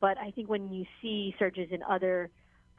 [0.00, 2.30] But I think when you see surges in other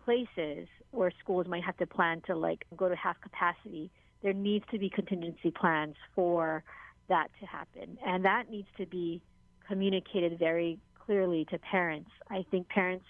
[0.05, 3.91] places where schools might have to plan to like go to half capacity,
[4.21, 6.63] there needs to be contingency plans for
[7.07, 7.97] that to happen.
[8.05, 9.21] And that needs to be
[9.67, 12.09] communicated very clearly to parents.
[12.29, 13.05] I think parents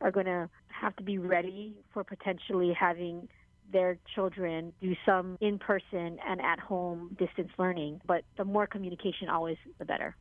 [0.00, 3.28] are going to have to be ready for potentially having
[3.72, 8.00] their children do some in person and at home distance learning.
[8.06, 10.16] But the more communication, always the better.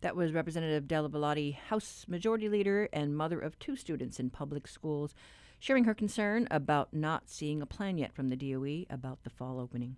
[0.00, 4.66] That was Representative Della Belatti, House Majority Leader and mother of two students in public
[4.66, 5.14] schools,
[5.58, 9.60] sharing her concern about not seeing a plan yet from the DOE about the fall
[9.60, 9.96] opening.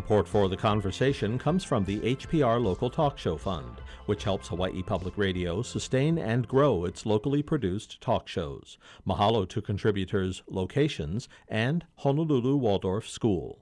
[0.00, 4.82] Support for the conversation comes from the HPR Local Talk Show Fund, which helps Hawaii
[4.82, 8.78] Public Radio sustain and grow its locally produced talk shows.
[9.06, 13.58] Mahalo to contributors Locations and Honolulu Waldorf School.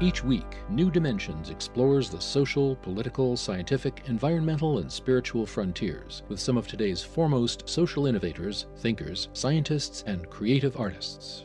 [0.00, 6.56] Each week, New Dimensions explores the social, political, scientific, environmental, and spiritual frontiers with some
[6.56, 11.42] of today's foremost social innovators, thinkers, scientists, and creative artists.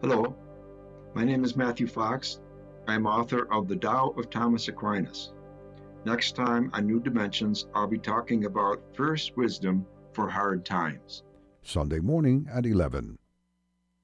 [0.00, 0.32] Hello,
[1.12, 2.38] my name is Matthew Fox.
[2.86, 5.32] I'm author of The Tao of Thomas Aquinas.
[6.04, 11.24] Next time on New Dimensions, I'll be talking about fierce wisdom for hard times.
[11.62, 13.18] Sunday morning at 11.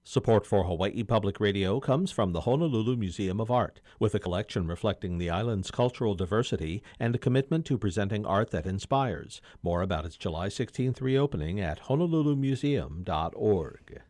[0.02, 4.66] Support for Hawaii Public Radio comes from the Honolulu Museum of Art, with a collection
[4.66, 9.40] reflecting the island's cultural diversity and a commitment to presenting art that inspires.
[9.62, 14.00] More about its July 16th reopening at honolulumuseum.org.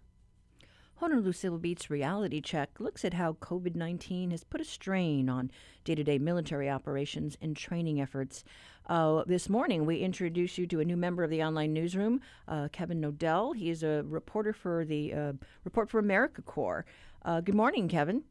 [0.97, 5.51] Honolulu Civil Beat's reality check looks at how COVID 19 has put a strain on
[5.85, 8.45] day to day military operations and training efforts.
[8.87, 12.69] Uh, this morning, we introduce you to a new member of the online newsroom, uh,
[12.71, 13.57] Kevin Knodell.
[13.57, 15.33] He is a reporter for the uh,
[15.65, 16.85] Report for America Corps.
[17.25, 18.23] Uh, good morning, Kevin.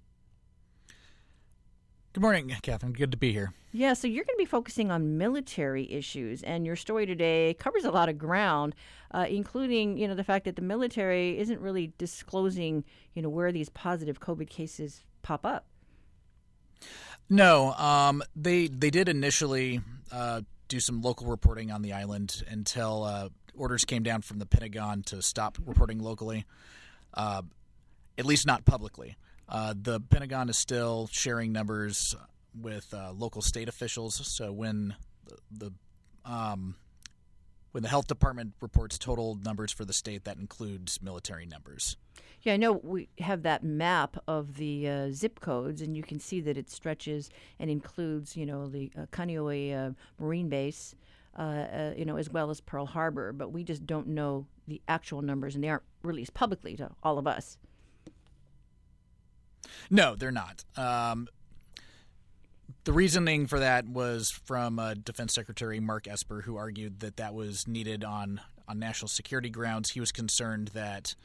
[2.13, 2.93] Good morning, Catherine.
[2.93, 3.53] Good to be here.
[3.71, 7.85] Yeah, so you're going to be focusing on military issues, and your story today covers
[7.85, 8.75] a lot of ground,
[9.13, 13.51] uh, including you know the fact that the military isn't really disclosing you know where
[13.51, 15.65] these positive COVID cases pop up.
[17.29, 23.03] No, um, they they did initially uh, do some local reporting on the island until
[23.03, 26.45] uh, orders came down from the Pentagon to stop reporting locally,
[27.13, 27.41] uh,
[28.17, 29.15] at least not publicly.
[29.47, 32.15] Uh, the Pentagon is still sharing numbers
[32.59, 34.15] with uh, local state officials.
[34.27, 34.95] So when
[35.25, 35.73] the, the
[36.31, 36.75] um,
[37.73, 41.97] when the health department reports total numbers for the state, that includes military numbers.
[42.43, 46.19] Yeah, I know we have that map of the uh, zip codes, and you can
[46.19, 50.93] see that it stretches and includes, you know, the uh, Kaneohe uh, Marine Base,
[51.37, 53.33] uh, uh, you know, as well as Pearl Harbor.
[53.33, 57.17] But we just don't know the actual numbers, and they aren't released publicly to all
[57.17, 57.57] of us.
[59.89, 60.63] No, they're not.
[60.77, 61.27] Um,
[62.83, 67.33] the reasoning for that was from uh, Defense Secretary Mark Esper, who argued that that
[67.33, 69.89] was needed on on national security grounds.
[69.89, 71.15] He was concerned that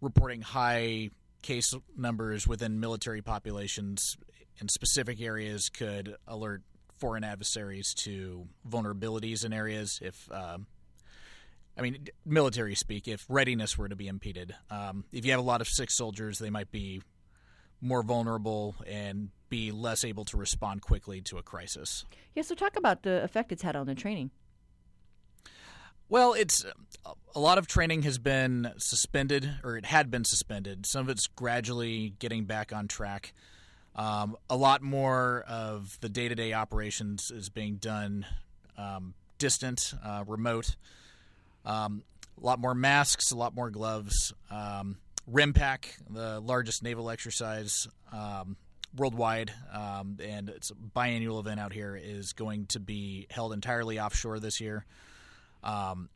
[0.00, 1.10] reporting high
[1.42, 4.16] case numbers within military populations
[4.60, 6.62] in specific areas could alert
[6.98, 10.66] foreign adversaries to vulnerabilities in areas if um,
[11.76, 14.54] I mean, military speak, if readiness were to be impeded.
[14.70, 17.02] Um, if you have a lot of sick soldiers, they might be
[17.84, 22.04] more vulnerable and be less able to respond quickly to a crisis.
[22.34, 24.30] Yeah, so talk about the effect it's had on the training.
[26.08, 26.64] Well, it's
[27.34, 30.86] a lot of training has been suspended, or it had been suspended.
[30.86, 33.32] Some of it's gradually getting back on track.
[33.96, 38.26] Um, a lot more of the day to day operations is being done
[38.76, 40.76] um, distant, uh, remote.
[41.64, 42.02] Um,
[42.40, 44.32] a lot more masks, a lot more gloves.
[44.50, 44.98] Um,
[45.30, 48.56] RIMPAC, the largest naval exercise um,
[48.96, 53.98] worldwide, um, and it's a biannual event out here, is going to be held entirely
[53.98, 54.84] offshore this year.
[55.62, 56.08] Um,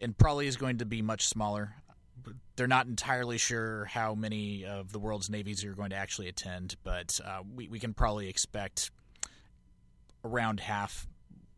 [0.00, 1.74] and probably is going to be much smaller.
[2.56, 6.76] They're not entirely sure how many of the world's navies are going to actually attend,
[6.82, 8.90] but uh, we, we can probably expect
[10.24, 11.06] around half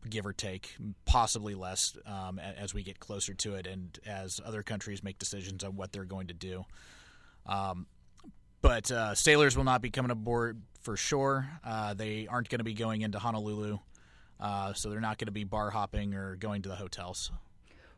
[0.07, 4.63] give or take, possibly less um, as we get closer to it and as other
[4.63, 6.65] countries make decisions on what they're going to do.
[7.45, 7.87] Um,
[8.61, 11.49] but uh, sailors will not be coming aboard for sure.
[11.63, 13.79] Uh, they aren't going to be going into Honolulu,
[14.39, 17.31] uh, so they're not going to be bar hopping or going to the hotels.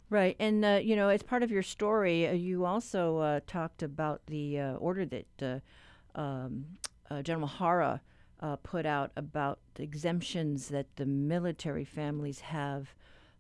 [0.10, 3.82] Right, and uh, you know, as part of your story, uh, you also uh, talked
[3.82, 5.62] about the order that
[6.16, 6.66] um,
[7.24, 8.02] General Hara
[8.42, 12.94] uh, put out about exemptions that the military families have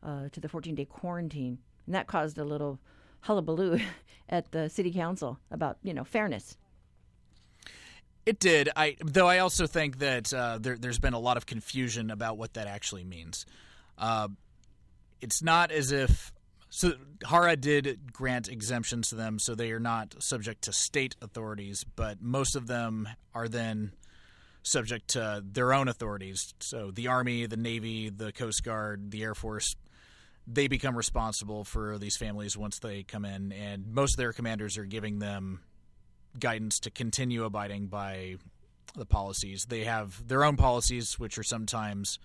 [0.03, 1.57] uh, to the 14 day quarantine.
[1.85, 2.79] And that caused a little
[3.21, 3.79] hullabaloo
[4.29, 6.57] at the city council about, you know, fairness.
[8.25, 8.69] It did.
[8.75, 12.37] I though I also think that uh, there, has been a lot of confusion about
[12.37, 13.47] what that actually means.
[13.97, 14.27] Uh,
[15.21, 16.31] it's not as if
[16.69, 16.93] so
[17.27, 22.21] Hara did grant exemptions to them, so they are not subject to state authorities, but
[22.21, 23.91] most of them are then
[24.63, 26.53] subject to their own authorities.
[26.59, 29.75] So the Army, the Navy, the Coast Guard, the Air Force,
[30.47, 34.77] they become responsible for these families once they come in, and most of their commanders
[34.77, 35.61] are giving them
[36.39, 38.35] guidance to continue abiding by
[38.95, 39.65] the policies.
[39.65, 42.19] They have their own policies, which are sometimes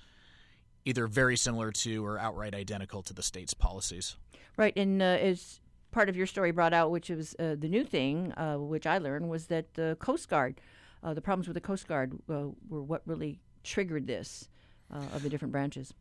[0.85, 4.17] either very similar to or outright identical to the state's policies.
[4.57, 7.85] Right, and uh, as part of your story brought out, which was uh, the new
[7.85, 10.61] thing, uh, which I learned, was that the Coast Guard
[11.03, 14.49] uh, the problems with the Coast Guard uh, were what really triggered this
[14.93, 15.93] uh, of the different branches.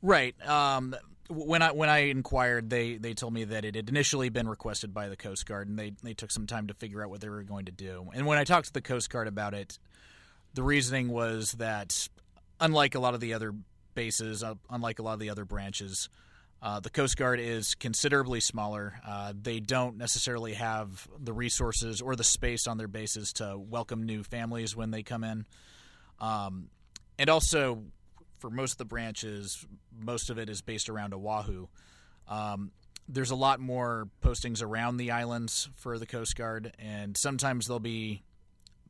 [0.00, 0.34] Right.
[0.46, 0.96] Um,
[1.28, 4.92] when I when I inquired, they, they told me that it had initially been requested
[4.92, 7.28] by the Coast Guard, and they they took some time to figure out what they
[7.28, 8.10] were going to do.
[8.14, 9.78] And when I talked to the Coast Guard about it,
[10.54, 12.08] the reasoning was that
[12.60, 13.54] unlike a lot of the other
[13.94, 16.08] bases, uh, unlike a lot of the other branches,
[16.62, 18.94] uh, the Coast Guard is considerably smaller.
[19.04, 24.04] Uh, they don't necessarily have the resources or the space on their bases to welcome
[24.04, 25.44] new families when they come in.
[26.20, 26.68] Um,
[27.18, 27.82] and also,
[28.38, 29.66] for most of the branches,
[29.98, 31.66] most of it is based around Oahu.
[32.28, 32.70] Um,
[33.08, 37.80] there's a lot more postings around the islands for the Coast Guard, and sometimes they'll
[37.80, 38.22] be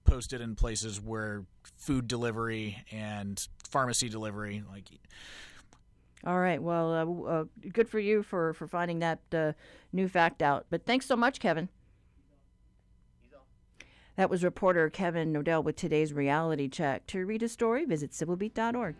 [0.04, 1.44] posted in places where
[1.78, 4.84] food delivery and pharmacy delivery, like
[6.24, 6.62] all right.
[6.62, 9.52] Well, uh, uh, good for you for, for finding that uh,
[9.92, 10.66] new fact out.
[10.70, 11.68] But thanks so much, Kevin.
[14.16, 17.06] That was reporter Kevin Knodell with today's reality check.
[17.08, 18.94] To read a story, visit civilbeat.org.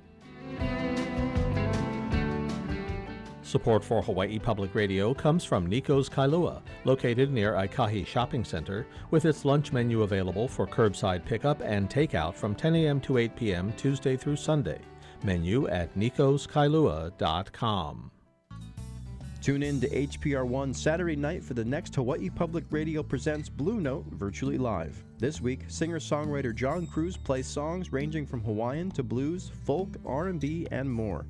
[3.42, 9.26] Support for Hawaii Public Radio comes from Nico's Kailua, located near Aikahi Shopping Center, with
[9.26, 13.00] its lunch menu available for curbside pickup and takeout from 10 a.m.
[13.00, 13.72] to 8 p.m.
[13.76, 14.80] Tuesday through Sunday.
[15.24, 18.10] Menu at nicoskailua.com.
[19.42, 23.80] Tune in to HPR One Saturday night for the next Hawaii Public Radio Presents Blue
[23.80, 25.02] Note virtually live.
[25.18, 30.88] This week, singer-songwriter John Cruz plays songs ranging from Hawaiian to blues, folk, R&B, and
[30.88, 31.26] more.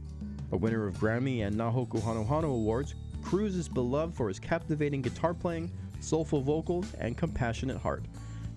[0.53, 5.01] A winner of Grammy and Na Hoku Hanohano Awards, Cruz is beloved for his captivating
[5.01, 8.05] guitar playing, soulful vocals, and compassionate heart.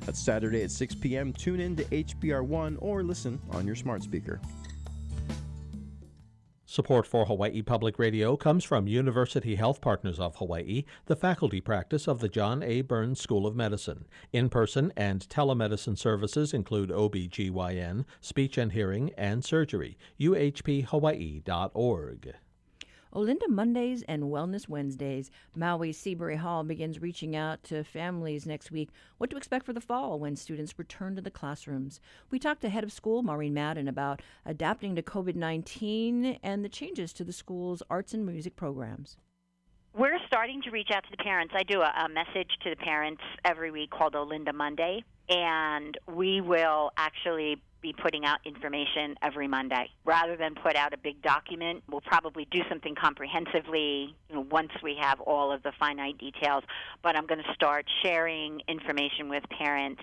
[0.02, 1.32] That's Saturday at 6 p.m.
[1.32, 4.42] Tune in to HPR One or listen on your smart speaker.
[6.76, 12.05] Support for Hawaii Public Radio comes from University Health Partners of Hawaii, the faculty practice
[12.05, 12.82] of the John A.
[12.82, 14.05] Burns School of Medicine.
[14.34, 19.97] In person and telemedicine services include OBGYN, speech and hearing, and surgery.
[20.19, 22.36] UHPHawaii.org.
[23.16, 25.32] Olinda Mondays and Wellness Wednesdays.
[25.55, 29.80] Maui Seabury Hall begins reaching out to families next week what to expect for the
[29.80, 32.01] fall when students return to the classrooms.
[32.30, 36.70] We talked to head of school Maureen Madden about adapting to COVID 19 and the
[36.70, 39.16] changes to the school's arts and music programs.
[39.97, 41.53] We're starting to reach out to the parents.
[41.55, 46.41] I do a, a message to the parents every week called Olinda Monday, and we
[46.41, 49.88] will actually be putting out information every Monday.
[50.06, 54.72] Rather than put out a big document, we'll probably do something comprehensively you know, once
[54.82, 56.64] we have all of the finite details.
[57.04, 60.02] But I'm going to start sharing information with parents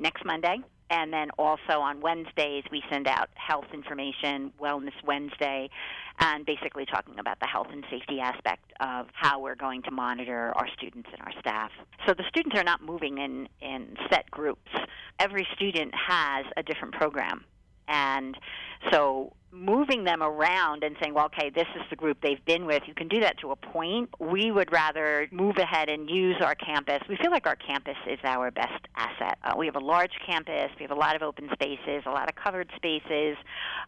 [0.00, 0.58] next Monday.
[0.92, 5.70] And then also on Wednesdays, we send out health information, Wellness Wednesday,
[6.18, 10.52] and basically talking about the health and safety aspect of how we're going to monitor
[10.54, 11.70] our students and our staff.
[12.06, 14.70] So the students are not moving in, in set groups.
[15.18, 17.46] Every student has a different program.
[17.88, 18.36] And
[18.90, 22.82] so moving them around and saying, well, okay, this is the group they've been with,
[22.86, 24.08] you can do that to a point.
[24.18, 27.00] We would rather move ahead and use our campus.
[27.08, 29.38] We feel like our campus is our best asset.
[29.44, 32.30] Uh, we have a large campus, we have a lot of open spaces, a lot
[32.30, 33.36] of covered spaces,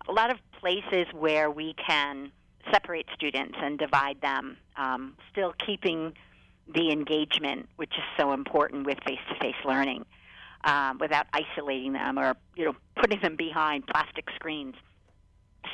[0.06, 2.30] a lot of places where we can
[2.70, 6.12] separate students and divide them, um, still keeping
[6.74, 10.04] the engagement, which is so important with face to face learning.
[10.66, 14.74] Um, without isolating them or you know putting them behind plastic screens.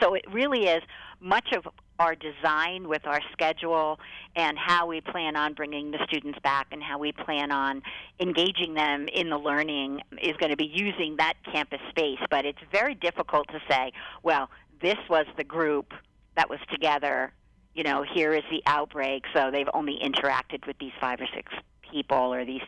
[0.00, 0.82] So it really is
[1.20, 1.66] much of
[1.98, 4.00] our design with our schedule
[4.34, 7.82] and how we plan on bringing the students back and how we plan on
[8.18, 12.18] engaging them in the learning is going to be using that campus space.
[12.30, 14.48] But it's very difficult to say, well,
[14.80, 15.92] this was the group
[16.36, 17.32] that was together.
[17.74, 21.52] You know, here is the outbreak, so they've only interacted with these five or six
[21.92, 22.62] people or these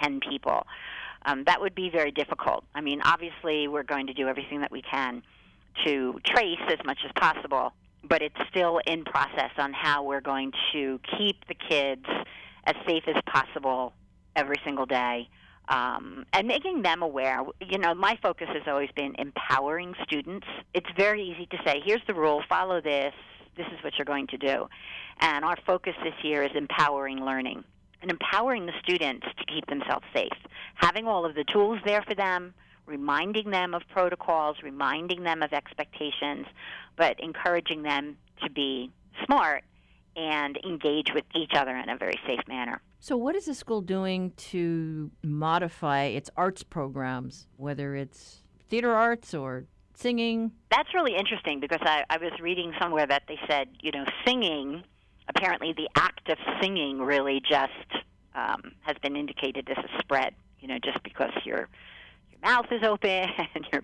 [0.00, 0.66] ten people
[1.24, 2.64] um, that would be very difficult.
[2.74, 5.22] I mean, obviously, we're going to do everything that we can
[5.84, 7.72] to trace as much as possible,
[8.02, 12.06] but it's still in process on how we're going to keep the kids
[12.66, 13.92] as safe as possible
[14.36, 15.28] every single day.
[15.68, 17.42] Um, and making them aware.
[17.60, 20.46] You know, my focus has always been empowering students.
[20.74, 23.14] It's very easy to say, here's the rule, follow this,
[23.56, 24.68] this is what you're going to do.
[25.20, 27.64] And our focus this year is empowering learning
[28.02, 30.36] and empowering the students to keep themselves safe.
[30.74, 32.52] Having all of the tools there for them,
[32.86, 36.46] reminding them of protocols, reminding them of expectations,
[36.96, 38.90] but encouraging them to be
[39.24, 39.64] smart
[40.16, 42.80] and engage with each other in a very safe manner.
[43.00, 49.34] So, what is the school doing to modify its arts programs, whether it's theater arts
[49.34, 49.64] or
[49.94, 50.52] singing?
[50.70, 54.84] That's really interesting because I, I was reading somewhere that they said, you know, singing
[55.28, 58.04] apparently the act of singing really just
[58.34, 60.34] um, has been indicated as a spread.
[60.60, 61.68] You know, just because your your
[62.44, 63.82] mouth is open and you're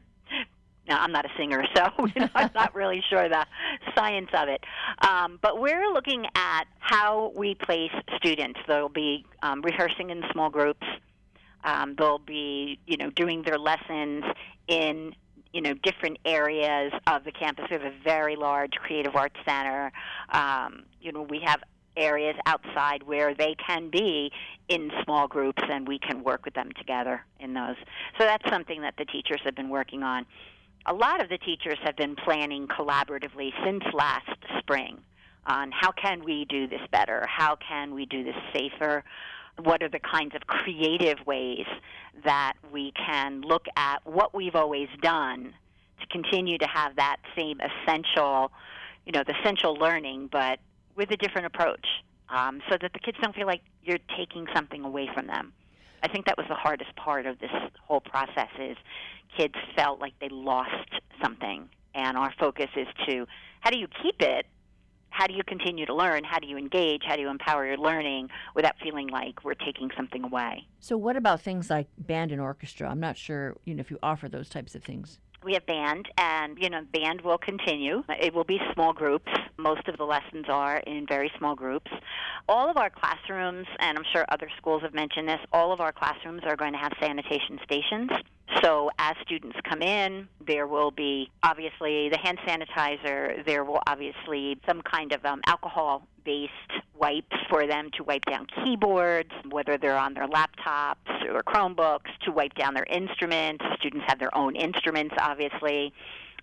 [0.89, 3.47] now, I'm not a singer, so you know, I'm not really sure the
[3.95, 4.65] science of it.
[5.09, 8.59] Um, but we're looking at how we place students.
[8.67, 10.87] They'll be um, rehearsing in small groups.
[11.63, 14.25] Um, they'll be, you know, doing their lessons
[14.67, 15.15] in
[15.53, 17.67] you know different areas of the campus.
[17.71, 19.93] We have a very large creative arts center.
[20.31, 21.61] Um, you know, we have
[21.97, 24.31] areas outside where they can be
[24.69, 27.77] in small groups, and we can work with them together in those.
[28.19, 30.27] So that's something that the teachers have been working on.
[30.87, 34.29] A lot of the teachers have been planning collaboratively since last
[34.59, 34.99] spring
[35.47, 37.27] on how can we do this better?
[37.27, 39.05] How can we do this safer?
[39.65, 41.67] what are the kinds of creative ways
[42.25, 45.55] that we can look at what we've always done
[46.01, 48.51] to continue to have that same essential,
[49.05, 50.59] you know, the essential learning, but
[51.01, 51.87] with a different approach,
[52.29, 55.51] um, so that the kids don't feel like you're taking something away from them.
[56.03, 57.51] I think that was the hardest part of this
[57.87, 58.77] whole process is
[59.35, 60.91] kids felt like they lost
[61.23, 63.27] something, and our focus is to
[63.61, 64.45] how do you keep it
[65.13, 66.23] how do you continue to learn?
[66.23, 67.03] How do you engage?
[67.05, 70.69] How do you empower your learning without feeling like we're taking something away?
[70.79, 72.89] So, what about things like band and orchestra?
[72.89, 75.19] I'm not sure, you know, if you offer those types of things.
[75.43, 78.05] We have band, and you know, band will continue.
[78.21, 79.33] It will be small groups.
[79.61, 81.91] Most of the lessons are in very small groups.
[82.49, 85.93] All of our classrooms, and I'm sure other schools have mentioned this, all of our
[85.93, 88.11] classrooms are going to have sanitation stations.
[88.63, 93.45] So as students come in, there will be obviously the hand sanitizer.
[93.47, 96.51] There will obviously some kind of um, alcohol-based
[96.99, 100.97] wipes for them to wipe down keyboards, whether they're on their laptops
[101.29, 103.65] or Chromebooks, to wipe down their instruments.
[103.79, 105.93] Students have their own instruments, obviously.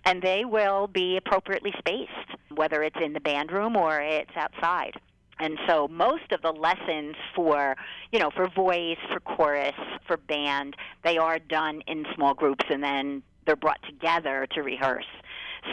[0.04, 2.12] And they will be appropriately spaced,
[2.54, 4.94] whether it's in the band room or it's outside.
[5.40, 7.76] And so most of the lessons for,
[8.10, 9.74] you know, for voice, for chorus,
[10.06, 10.74] for band,
[11.04, 15.06] they are done in small groups and then they're brought together to rehearse.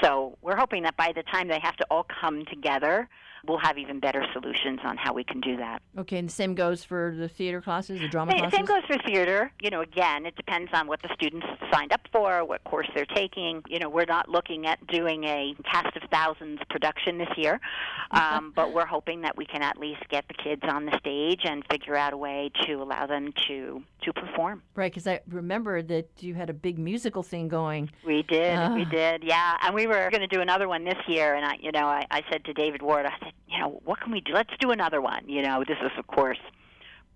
[0.02, 3.10] So we're hoping that by the time they have to all come together,
[3.48, 5.82] we'll have even better solutions on how we can do that.
[5.98, 8.58] Okay, and the same goes for the theater classes, the drama same, classes?
[8.58, 9.52] Same goes for theater.
[9.62, 13.06] You know, again, it depends on what the students signed up for, what course they're
[13.06, 13.62] taking.
[13.68, 17.60] You know, we're not looking at doing a cast of thousands production this year,
[18.12, 21.42] um, but we're hoping that we can at least get the kids on the stage
[21.44, 24.62] and figure out a way to allow them to to perform.
[24.76, 27.90] Right, because I remember that you had a big musical thing going.
[28.06, 28.72] We did, Uh.
[28.76, 29.58] we did, yeah.
[29.62, 32.06] And we were going to do another one this year, and I, you know, I,
[32.12, 34.34] I said to David Ward, I said, you know, what can we do?
[34.34, 35.28] Let's do another one.
[35.28, 36.40] You know, this is of course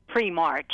[0.07, 0.71] pre-March,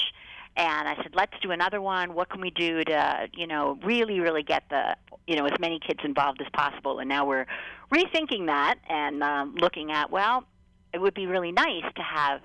[0.58, 2.14] and I said, let's do another one.
[2.14, 4.96] What can we do to, you know, really, really get the,
[5.28, 7.00] you know, as many kids involved as possible?
[7.00, 7.46] And now we're
[7.94, 10.46] rethinking that and um, looking at, well,
[10.94, 12.40] it would be really nice to have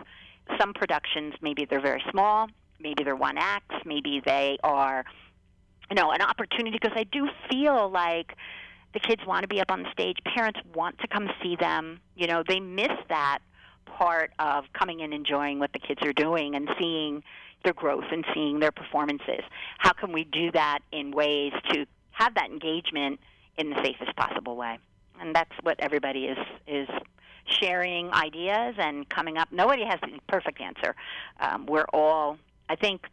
[0.59, 1.35] some productions.
[1.41, 2.49] Maybe they're very small.
[2.81, 3.77] Maybe they're one acts.
[3.85, 5.05] Maybe they are,
[5.89, 8.35] you know, an opportunity because I do feel like
[8.93, 10.19] the kids want to be up on the stage.
[10.35, 12.01] Parents want to come see them.
[12.17, 13.41] You know, they miss that
[13.87, 17.23] part of coming and enjoying what the kids are doing and seeing
[17.65, 19.43] their growth and seeing their performances.
[19.79, 23.21] How can we do that in ways to have that engagement
[23.57, 24.79] in the safest possible way?
[25.21, 26.89] And that's what everybody is is
[27.45, 29.49] sharing ideas and coming up.
[29.51, 30.95] Nobody has the perfect answer.
[31.41, 32.39] Um, we're all,
[32.69, 33.07] I think,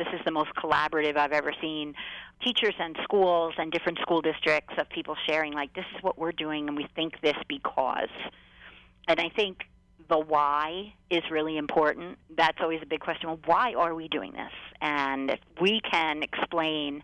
[0.00, 1.94] this is the most collaborative I've ever seen.
[2.42, 6.32] Teachers and schools and different school districts of people sharing, like, this is what we're
[6.32, 8.08] doing, and we think this because.
[9.06, 9.58] And I think
[10.08, 12.16] the why is really important.
[12.34, 13.28] That's always a big question.
[13.28, 14.52] Well, why are we doing this?
[14.80, 17.02] And if we can explain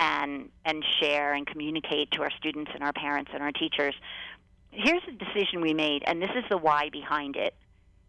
[0.00, 3.94] and and share and communicate to our students and our parents and our teachers,
[4.70, 7.54] here's the decision we made, and this is the why behind it,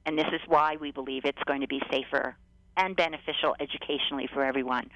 [0.05, 2.37] and this is why we believe it's going to be safer
[2.77, 4.89] and beneficial educationally for everyone.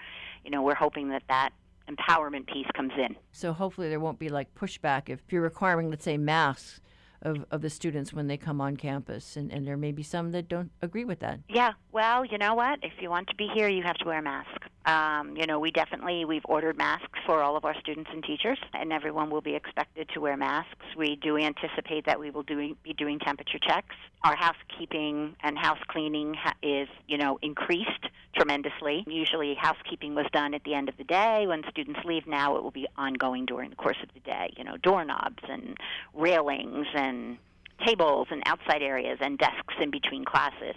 [0.43, 1.51] You know, we're hoping that that
[1.89, 3.15] empowerment piece comes in.
[3.31, 6.81] So hopefully there won't be like pushback if you're requiring, let's say, masks
[7.21, 10.31] of, of the students when they come on campus, and, and there may be some
[10.31, 11.39] that don't agree with that.
[11.49, 12.79] Yeah, well, you know what?
[12.83, 14.49] If you want to be here, you have to wear a mask.
[14.85, 18.59] Um, you know, we definitely we've ordered masks for all of our students and teachers,
[18.73, 20.85] and everyone will be expected to wear masks.
[20.97, 23.95] We do anticipate that we will do, be doing temperature checks.
[24.23, 29.05] Our housekeeping and house cleaning ha- is, you know, increased tremendously.
[29.07, 32.27] Usually, housekeeping was done at the end of the day when students leave.
[32.27, 34.53] Now it will be ongoing during the course of the day.
[34.57, 35.77] You know, doorknobs and
[36.13, 37.37] railings and
[37.85, 40.75] tables and outside areas and desks in between classes.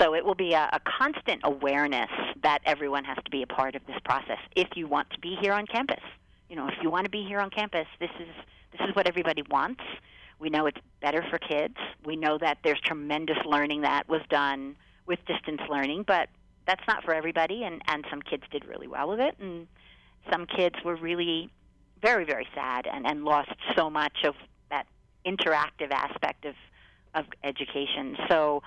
[0.00, 2.10] So it will be a, a, constant awareness
[2.42, 5.36] that everyone has to be a part of this process if you want to be
[5.40, 6.02] here on campus.
[6.48, 8.28] You know, if you want to be here on campus, this is
[8.72, 9.82] this is what everybody wants.
[10.38, 11.76] We know it's better for kids.
[12.04, 14.76] We know that there's tremendous learning that was done
[15.06, 16.28] with distance learning, but
[16.66, 19.66] that's not for everybody and and some kids did really well with it and
[20.30, 21.50] some kids were really
[22.02, 24.34] very very sad and and lost so much of
[25.26, 26.54] interactive aspect of
[27.14, 28.16] of education.
[28.28, 28.62] So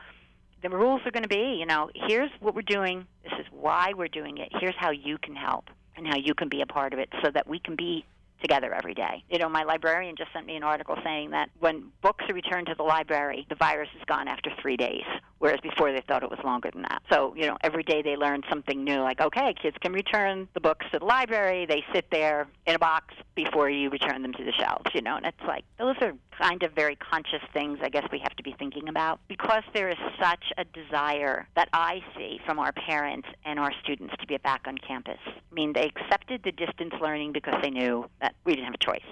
[0.61, 3.05] the rules are going to be, you know, here's what we're doing.
[3.23, 4.49] This is why we're doing it.
[4.59, 7.29] Here's how you can help and how you can be a part of it so
[7.31, 8.05] that we can be
[8.41, 9.23] together every day.
[9.29, 12.67] You know, my librarian just sent me an article saying that when books are returned
[12.67, 15.03] to the library, the virus is gone after three days,
[15.39, 17.01] whereas before they thought it was longer than that.
[17.11, 20.61] So, you know, every day they learn something new, like, okay, kids can return the
[20.61, 21.65] books to the library.
[21.65, 25.15] They sit there in a box before you return them to the shelves, you know,
[25.15, 28.43] and it's like, those are kind of very conscious things I guess we have to
[28.43, 33.27] be thinking about because there is such a desire that I see from our parents
[33.45, 35.19] and our students to be back on campus.
[35.25, 38.85] I mean, they accepted the distance learning because they knew that we didn't have a
[38.85, 39.05] choice.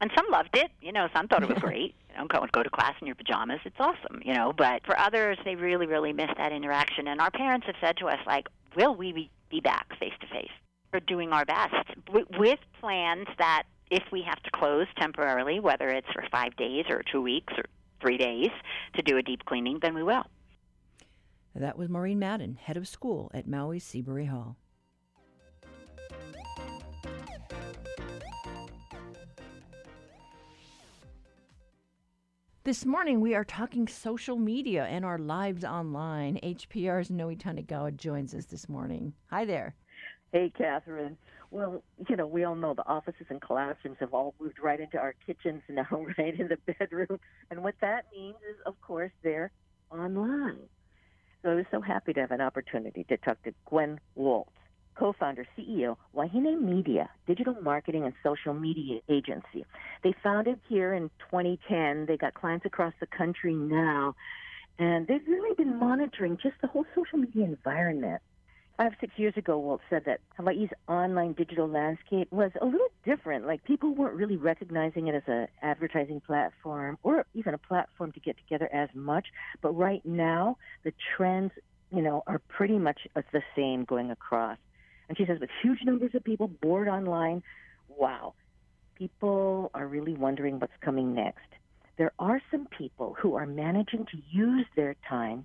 [0.00, 1.94] And some loved it, you know, some thought it was great.
[2.10, 3.60] You know, go go to class in your pajamas.
[3.64, 4.52] It's awesome, you know.
[4.56, 7.08] But for others, they really, really miss that interaction.
[7.08, 10.50] And our parents have said to us, like, will we be back face to face?
[10.92, 11.74] We're doing our best
[12.38, 17.02] with plans that if we have to close temporarily, whether it's for five days or
[17.10, 17.64] two weeks or
[18.00, 18.50] three days
[18.94, 20.24] to do a deep cleaning, then we will.
[21.54, 24.56] That was Maureen Madden, head of school at Maui Seabury Hall.
[32.64, 36.40] This morning, we are talking social media and our lives online.
[36.42, 39.12] HPR's Noe Tanigawa joins us this morning.
[39.26, 39.74] Hi there.
[40.32, 41.18] Hey, Catherine.
[41.50, 44.96] Well, you know, we all know the offices and classrooms have all moved right into
[44.96, 45.86] our kitchens now,
[46.18, 47.20] right in the bedroom.
[47.50, 49.52] And what that means is, of course, they're
[49.90, 50.56] online.
[51.42, 54.56] So I was so happy to have an opportunity to talk to Gwen Waltz,
[54.94, 59.64] co-founder, CEO, Wahine Media, digital marketing and social media agency.
[60.02, 62.06] They founded here in 2010.
[62.06, 64.14] They got clients across the country now,
[64.78, 68.22] and they've really been monitoring just the whole social media environment.
[68.76, 73.46] Five, six years ago, Walt said that Hawaii's online digital landscape was a little different.
[73.46, 78.20] Like people weren't really recognizing it as an advertising platform or even a platform to
[78.20, 79.26] get together as much.
[79.62, 81.52] But right now, the trends,
[81.92, 84.58] you know, are pretty much the same going across.
[85.08, 87.42] And she says, with huge numbers of people bored online,
[87.88, 88.34] wow,
[88.94, 91.46] people are really wondering what's coming next.
[91.96, 95.44] There are some people who are managing to use their time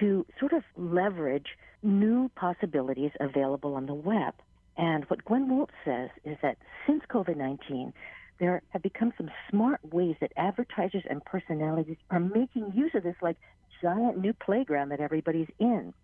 [0.00, 1.46] to sort of leverage
[1.82, 4.34] new possibilities available on the web.
[4.76, 7.92] And what Gwen Waltz says is that since COVID 19,
[8.40, 13.14] there have become some smart ways that advertisers and personalities are making use of this
[13.22, 13.36] like
[13.80, 15.94] giant new playground that everybody's in.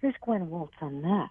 [0.00, 1.28] Here's Gwen Waltz on that.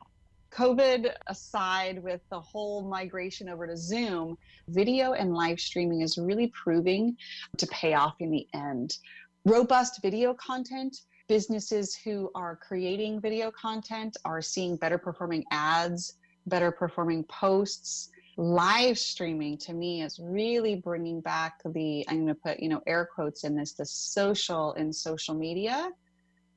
[0.55, 4.37] COVID aside, with the whole migration over to Zoom,
[4.69, 7.17] video and live streaming is really proving
[7.57, 8.97] to pay off in the end.
[9.43, 16.13] Robust video content businesses who are creating video content are seeing better performing ads,
[16.45, 18.11] better performing posts.
[18.37, 22.81] Live streaming to me is really bringing back the, I'm going to put, you know,
[22.87, 25.89] air quotes in this, the social in social media.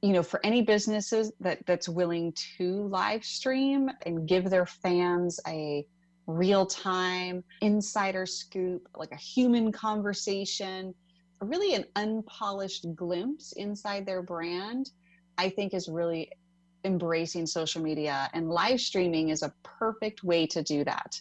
[0.00, 5.40] You know, for any businesses that that's willing to live stream and give their fans
[5.46, 5.84] a
[6.26, 10.94] real time insider scoop, like a human conversation,
[11.40, 14.90] really an unpolished glimpse inside their brand,
[15.36, 16.30] I think is really
[16.84, 18.30] embracing social media.
[18.34, 21.20] And live streaming is a perfect way to do that.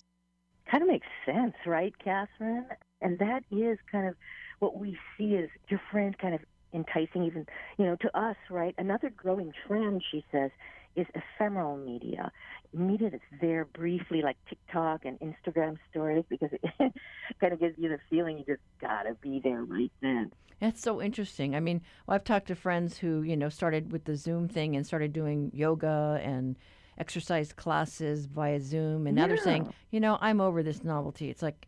[0.69, 2.65] Kind of makes sense, right, Catherine?
[3.01, 4.15] And that is kind of
[4.59, 6.41] what we see as different, kind of
[6.73, 7.45] enticing, even,
[7.77, 8.75] you know, to us, right?
[8.77, 10.51] Another growing trend, she says,
[10.95, 12.31] is ephemeral media.
[12.73, 16.61] Media that's there briefly, like TikTok and Instagram stories, because it
[17.39, 20.31] kind of gives you the feeling you just gotta be there right then.
[20.59, 21.55] That's so interesting.
[21.55, 24.75] I mean, well, I've talked to friends who, you know, started with the Zoom thing
[24.75, 26.55] and started doing yoga and
[26.97, 29.05] exercise classes via Zoom.
[29.05, 29.27] And now yeah.
[29.27, 31.29] they're saying, you know, I'm over this novelty.
[31.29, 31.67] It's like,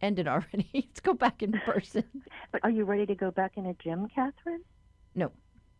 [0.00, 0.68] ended already.
[0.74, 2.04] Let's go back in person.
[2.52, 4.62] But are you ready to go back in a gym, Catherine?
[5.14, 5.32] No.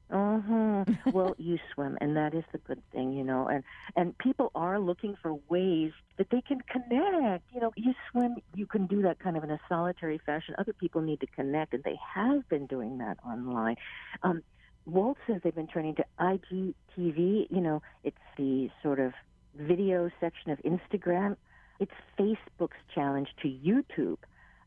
[0.09, 0.85] Uh-huh.
[1.13, 3.49] well, you swim, and that is the good thing, you know.
[3.49, 3.65] And
[3.97, 7.45] and people are looking for ways that they can connect.
[7.53, 10.55] You know, you swim, you can do that kind of in a solitary fashion.
[10.59, 13.77] Other people need to connect, and they have been doing that online.
[14.23, 14.43] Um,
[14.85, 17.49] Walt says they've been turning to IGTV.
[17.51, 19.13] You know, it's the sort of
[19.57, 21.37] video section of Instagram.
[21.79, 24.19] It's Facebook's challenge to YouTube.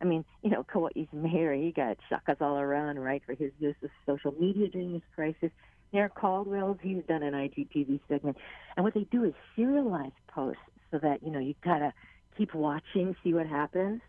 [0.01, 3.75] I mean, you know, Kauai's mayor, he got shakas all around, right, for his use
[3.83, 5.51] of social media during this crisis.
[5.91, 8.37] Mayor Caldwell's, he's done an IGTV segment.
[8.75, 11.93] And what they do is serialize posts so that, you know, you got to
[12.37, 14.01] keep watching, see what happens.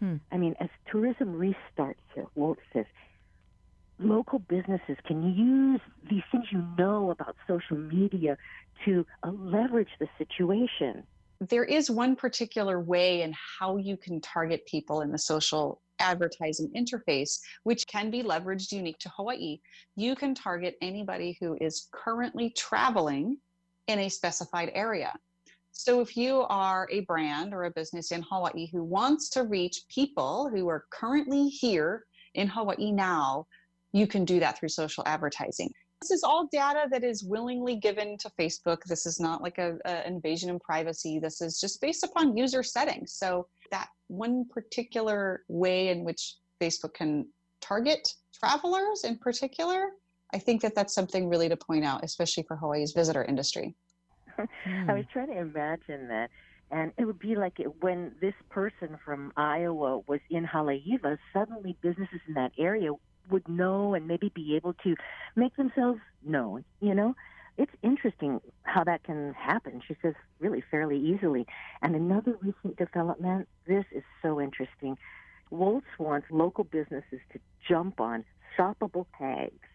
[0.00, 0.16] Hmm.
[0.32, 2.86] I mean, as tourism restarts here, Walt says,
[4.00, 5.80] local businesses can use
[6.10, 8.36] these things you know about social media
[8.84, 11.04] to uh, leverage the situation
[11.40, 16.70] there is one particular way in how you can target people in the social advertising
[16.76, 19.58] interface, which can be leveraged unique to Hawaii.
[19.96, 23.38] You can target anybody who is currently traveling
[23.88, 25.12] in a specified area.
[25.72, 29.82] So if you are a brand or a business in Hawaii who wants to reach
[29.88, 32.04] people who are currently here
[32.34, 33.46] in Hawaii now,
[33.92, 35.70] you can do that through social advertising.
[36.04, 38.82] This is all data that is willingly given to Facebook.
[38.84, 41.18] This is not like a, a invasion of privacy.
[41.18, 43.14] This is just based upon user settings.
[43.14, 47.26] So that one particular way in which Facebook can
[47.62, 48.06] target
[48.38, 49.92] travelers in particular,
[50.34, 53.74] I think that that's something really to point out, especially for Hawaii's visitor industry.
[54.38, 56.28] I was trying to imagine that.
[56.70, 62.20] And it would be like when this person from Iowa was in Haleiwa, suddenly businesses
[62.28, 62.90] in that area
[63.30, 64.96] would know and maybe be able to
[65.36, 67.14] make themselves known, you know?
[67.56, 71.46] It's interesting how that can happen, she says, really fairly easily.
[71.82, 74.98] And another recent development, this is so interesting.
[75.50, 78.24] Waltz wants local businesses to jump on
[78.58, 79.68] shoppable tags.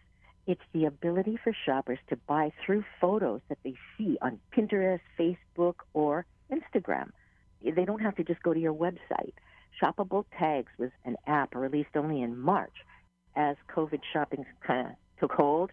[0.46, 5.76] It's the ability for shoppers to buy through photos that they see on Pinterest, Facebook,
[5.94, 7.10] or Instagram.
[7.62, 9.34] They don't have to just go to your website.
[9.80, 12.74] Shoppable Tags was an app released only in March
[13.36, 15.70] as COVID shopping kind of took hold.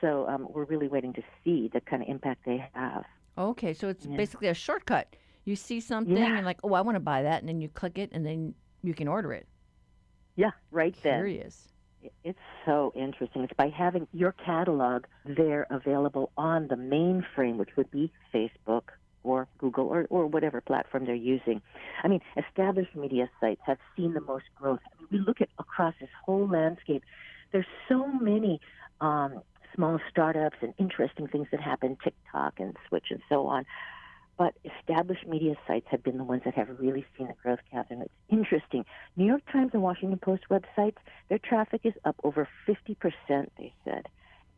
[0.00, 3.04] So um, we're really waiting to see the kind of impact they have.
[3.38, 4.16] Okay, so it's Yeah.
[4.16, 5.14] basically a shortcut.
[5.44, 6.36] You see something Yeah.
[6.36, 8.54] and like, oh, I want to buy that, and then you click it, and then
[8.82, 9.46] you can order it.
[10.36, 11.18] Yeah, right then.
[11.18, 11.68] Curious.
[12.24, 13.42] It's so interesting.
[13.44, 18.88] It's by having your catalog there available on the mainframe, which would be Facebook
[19.24, 21.62] or Google or, or whatever platform they're using.
[22.02, 24.80] I mean, established media sites have seen the most growth.
[24.86, 27.02] I mean, we look at across this whole landscape.
[27.52, 28.60] There's so many
[29.00, 29.42] um,
[29.74, 33.64] small startups and interesting things that happen, TikTok and Twitch and so on.
[34.38, 38.02] But established media sites have been the ones that have really seen the growth, Catherine.
[38.02, 38.84] It's interesting.
[39.16, 40.96] New York Times and Washington Post websites,
[41.28, 42.96] their traffic is up over 50%,
[43.58, 44.06] they said.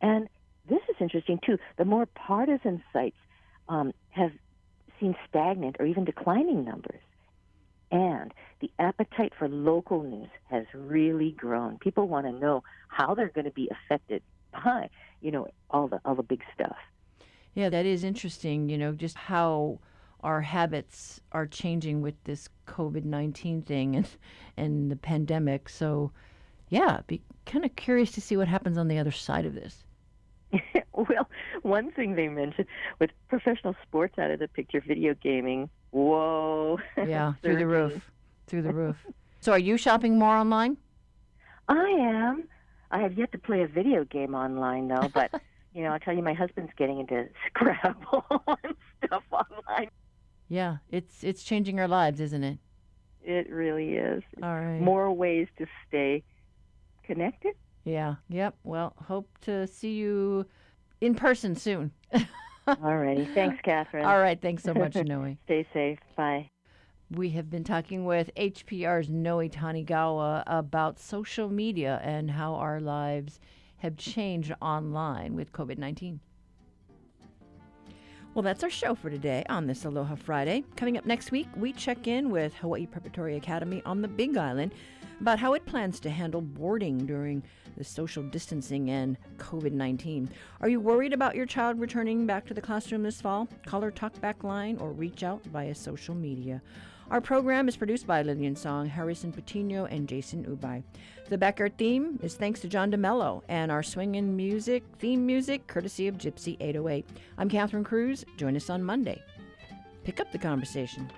[0.01, 0.29] And
[0.69, 1.57] this is interesting, too.
[1.77, 3.17] The more partisan sites
[3.67, 4.31] um, have
[4.99, 7.01] seen stagnant or even declining numbers.
[7.91, 11.77] And the appetite for local news has really grown.
[11.77, 14.89] People want to know how they're going to be affected by,
[15.21, 16.77] you know, all the all the big stuff.
[17.53, 18.69] Yeah, that is interesting.
[18.69, 19.79] You know, just how
[20.21, 24.07] our habits are changing with this COVID nineteen thing and
[24.57, 25.69] and the pandemic.
[25.69, 26.11] So,
[26.69, 29.83] yeah, be kind of curious to see what happens on the other side of this.
[30.93, 31.29] well,
[31.65, 32.67] one thing they mentioned
[32.99, 35.69] with professional sports out of the picture, video gaming.
[35.91, 36.79] Whoa!
[36.97, 38.11] Yeah, through the roof,
[38.47, 38.95] through the roof.
[39.41, 40.77] So, are you shopping more online?
[41.67, 42.47] I am.
[42.89, 45.29] I have yet to play a video game online though, but
[45.75, 48.25] you know, I'll tell you, my husband's getting into Scrabble
[48.63, 49.89] and stuff online.
[50.49, 52.57] Yeah, it's it's changing our lives, isn't it?
[53.23, 54.23] It really is.
[54.41, 54.79] All right.
[54.79, 56.23] More ways to stay
[57.03, 57.53] connected.
[57.83, 58.15] Yeah.
[58.29, 58.55] Yep.
[58.63, 60.47] Well, hope to see you
[61.05, 61.91] in person soon.
[62.67, 63.25] All righty.
[63.33, 64.05] Thanks, Catherine.
[64.05, 64.41] All right.
[64.41, 65.37] Thanks so much, Noe.
[65.45, 65.99] Stay safe.
[66.17, 66.49] Bye.
[67.11, 73.39] We have been talking with HPR's Noe Tanigawa about social media and how our lives
[73.77, 76.19] have changed online with COVID 19.
[78.35, 80.65] Well, that's our show for today on this Aloha Friday.
[80.75, 84.73] Coming up next week, we check in with Hawaii Preparatory Academy on the Big Island
[85.21, 87.41] about how it plans to handle boarding during
[87.77, 90.29] the social distancing and COVID 19.
[90.59, 93.47] Are you worried about your child returning back to the classroom this fall?
[93.65, 96.61] Call our talkback line or reach out via social media.
[97.11, 100.81] Our program is produced by Lillian Song, Harrison Patino, and Jason Ubai.
[101.29, 106.07] The backyard theme is thanks to John DeMello, and our swingin' music, theme music, courtesy
[106.07, 107.05] of Gypsy 808.
[107.37, 108.25] I'm Catherine Cruz.
[108.37, 109.21] Join us on Monday.
[110.03, 111.11] Pick up the conversation.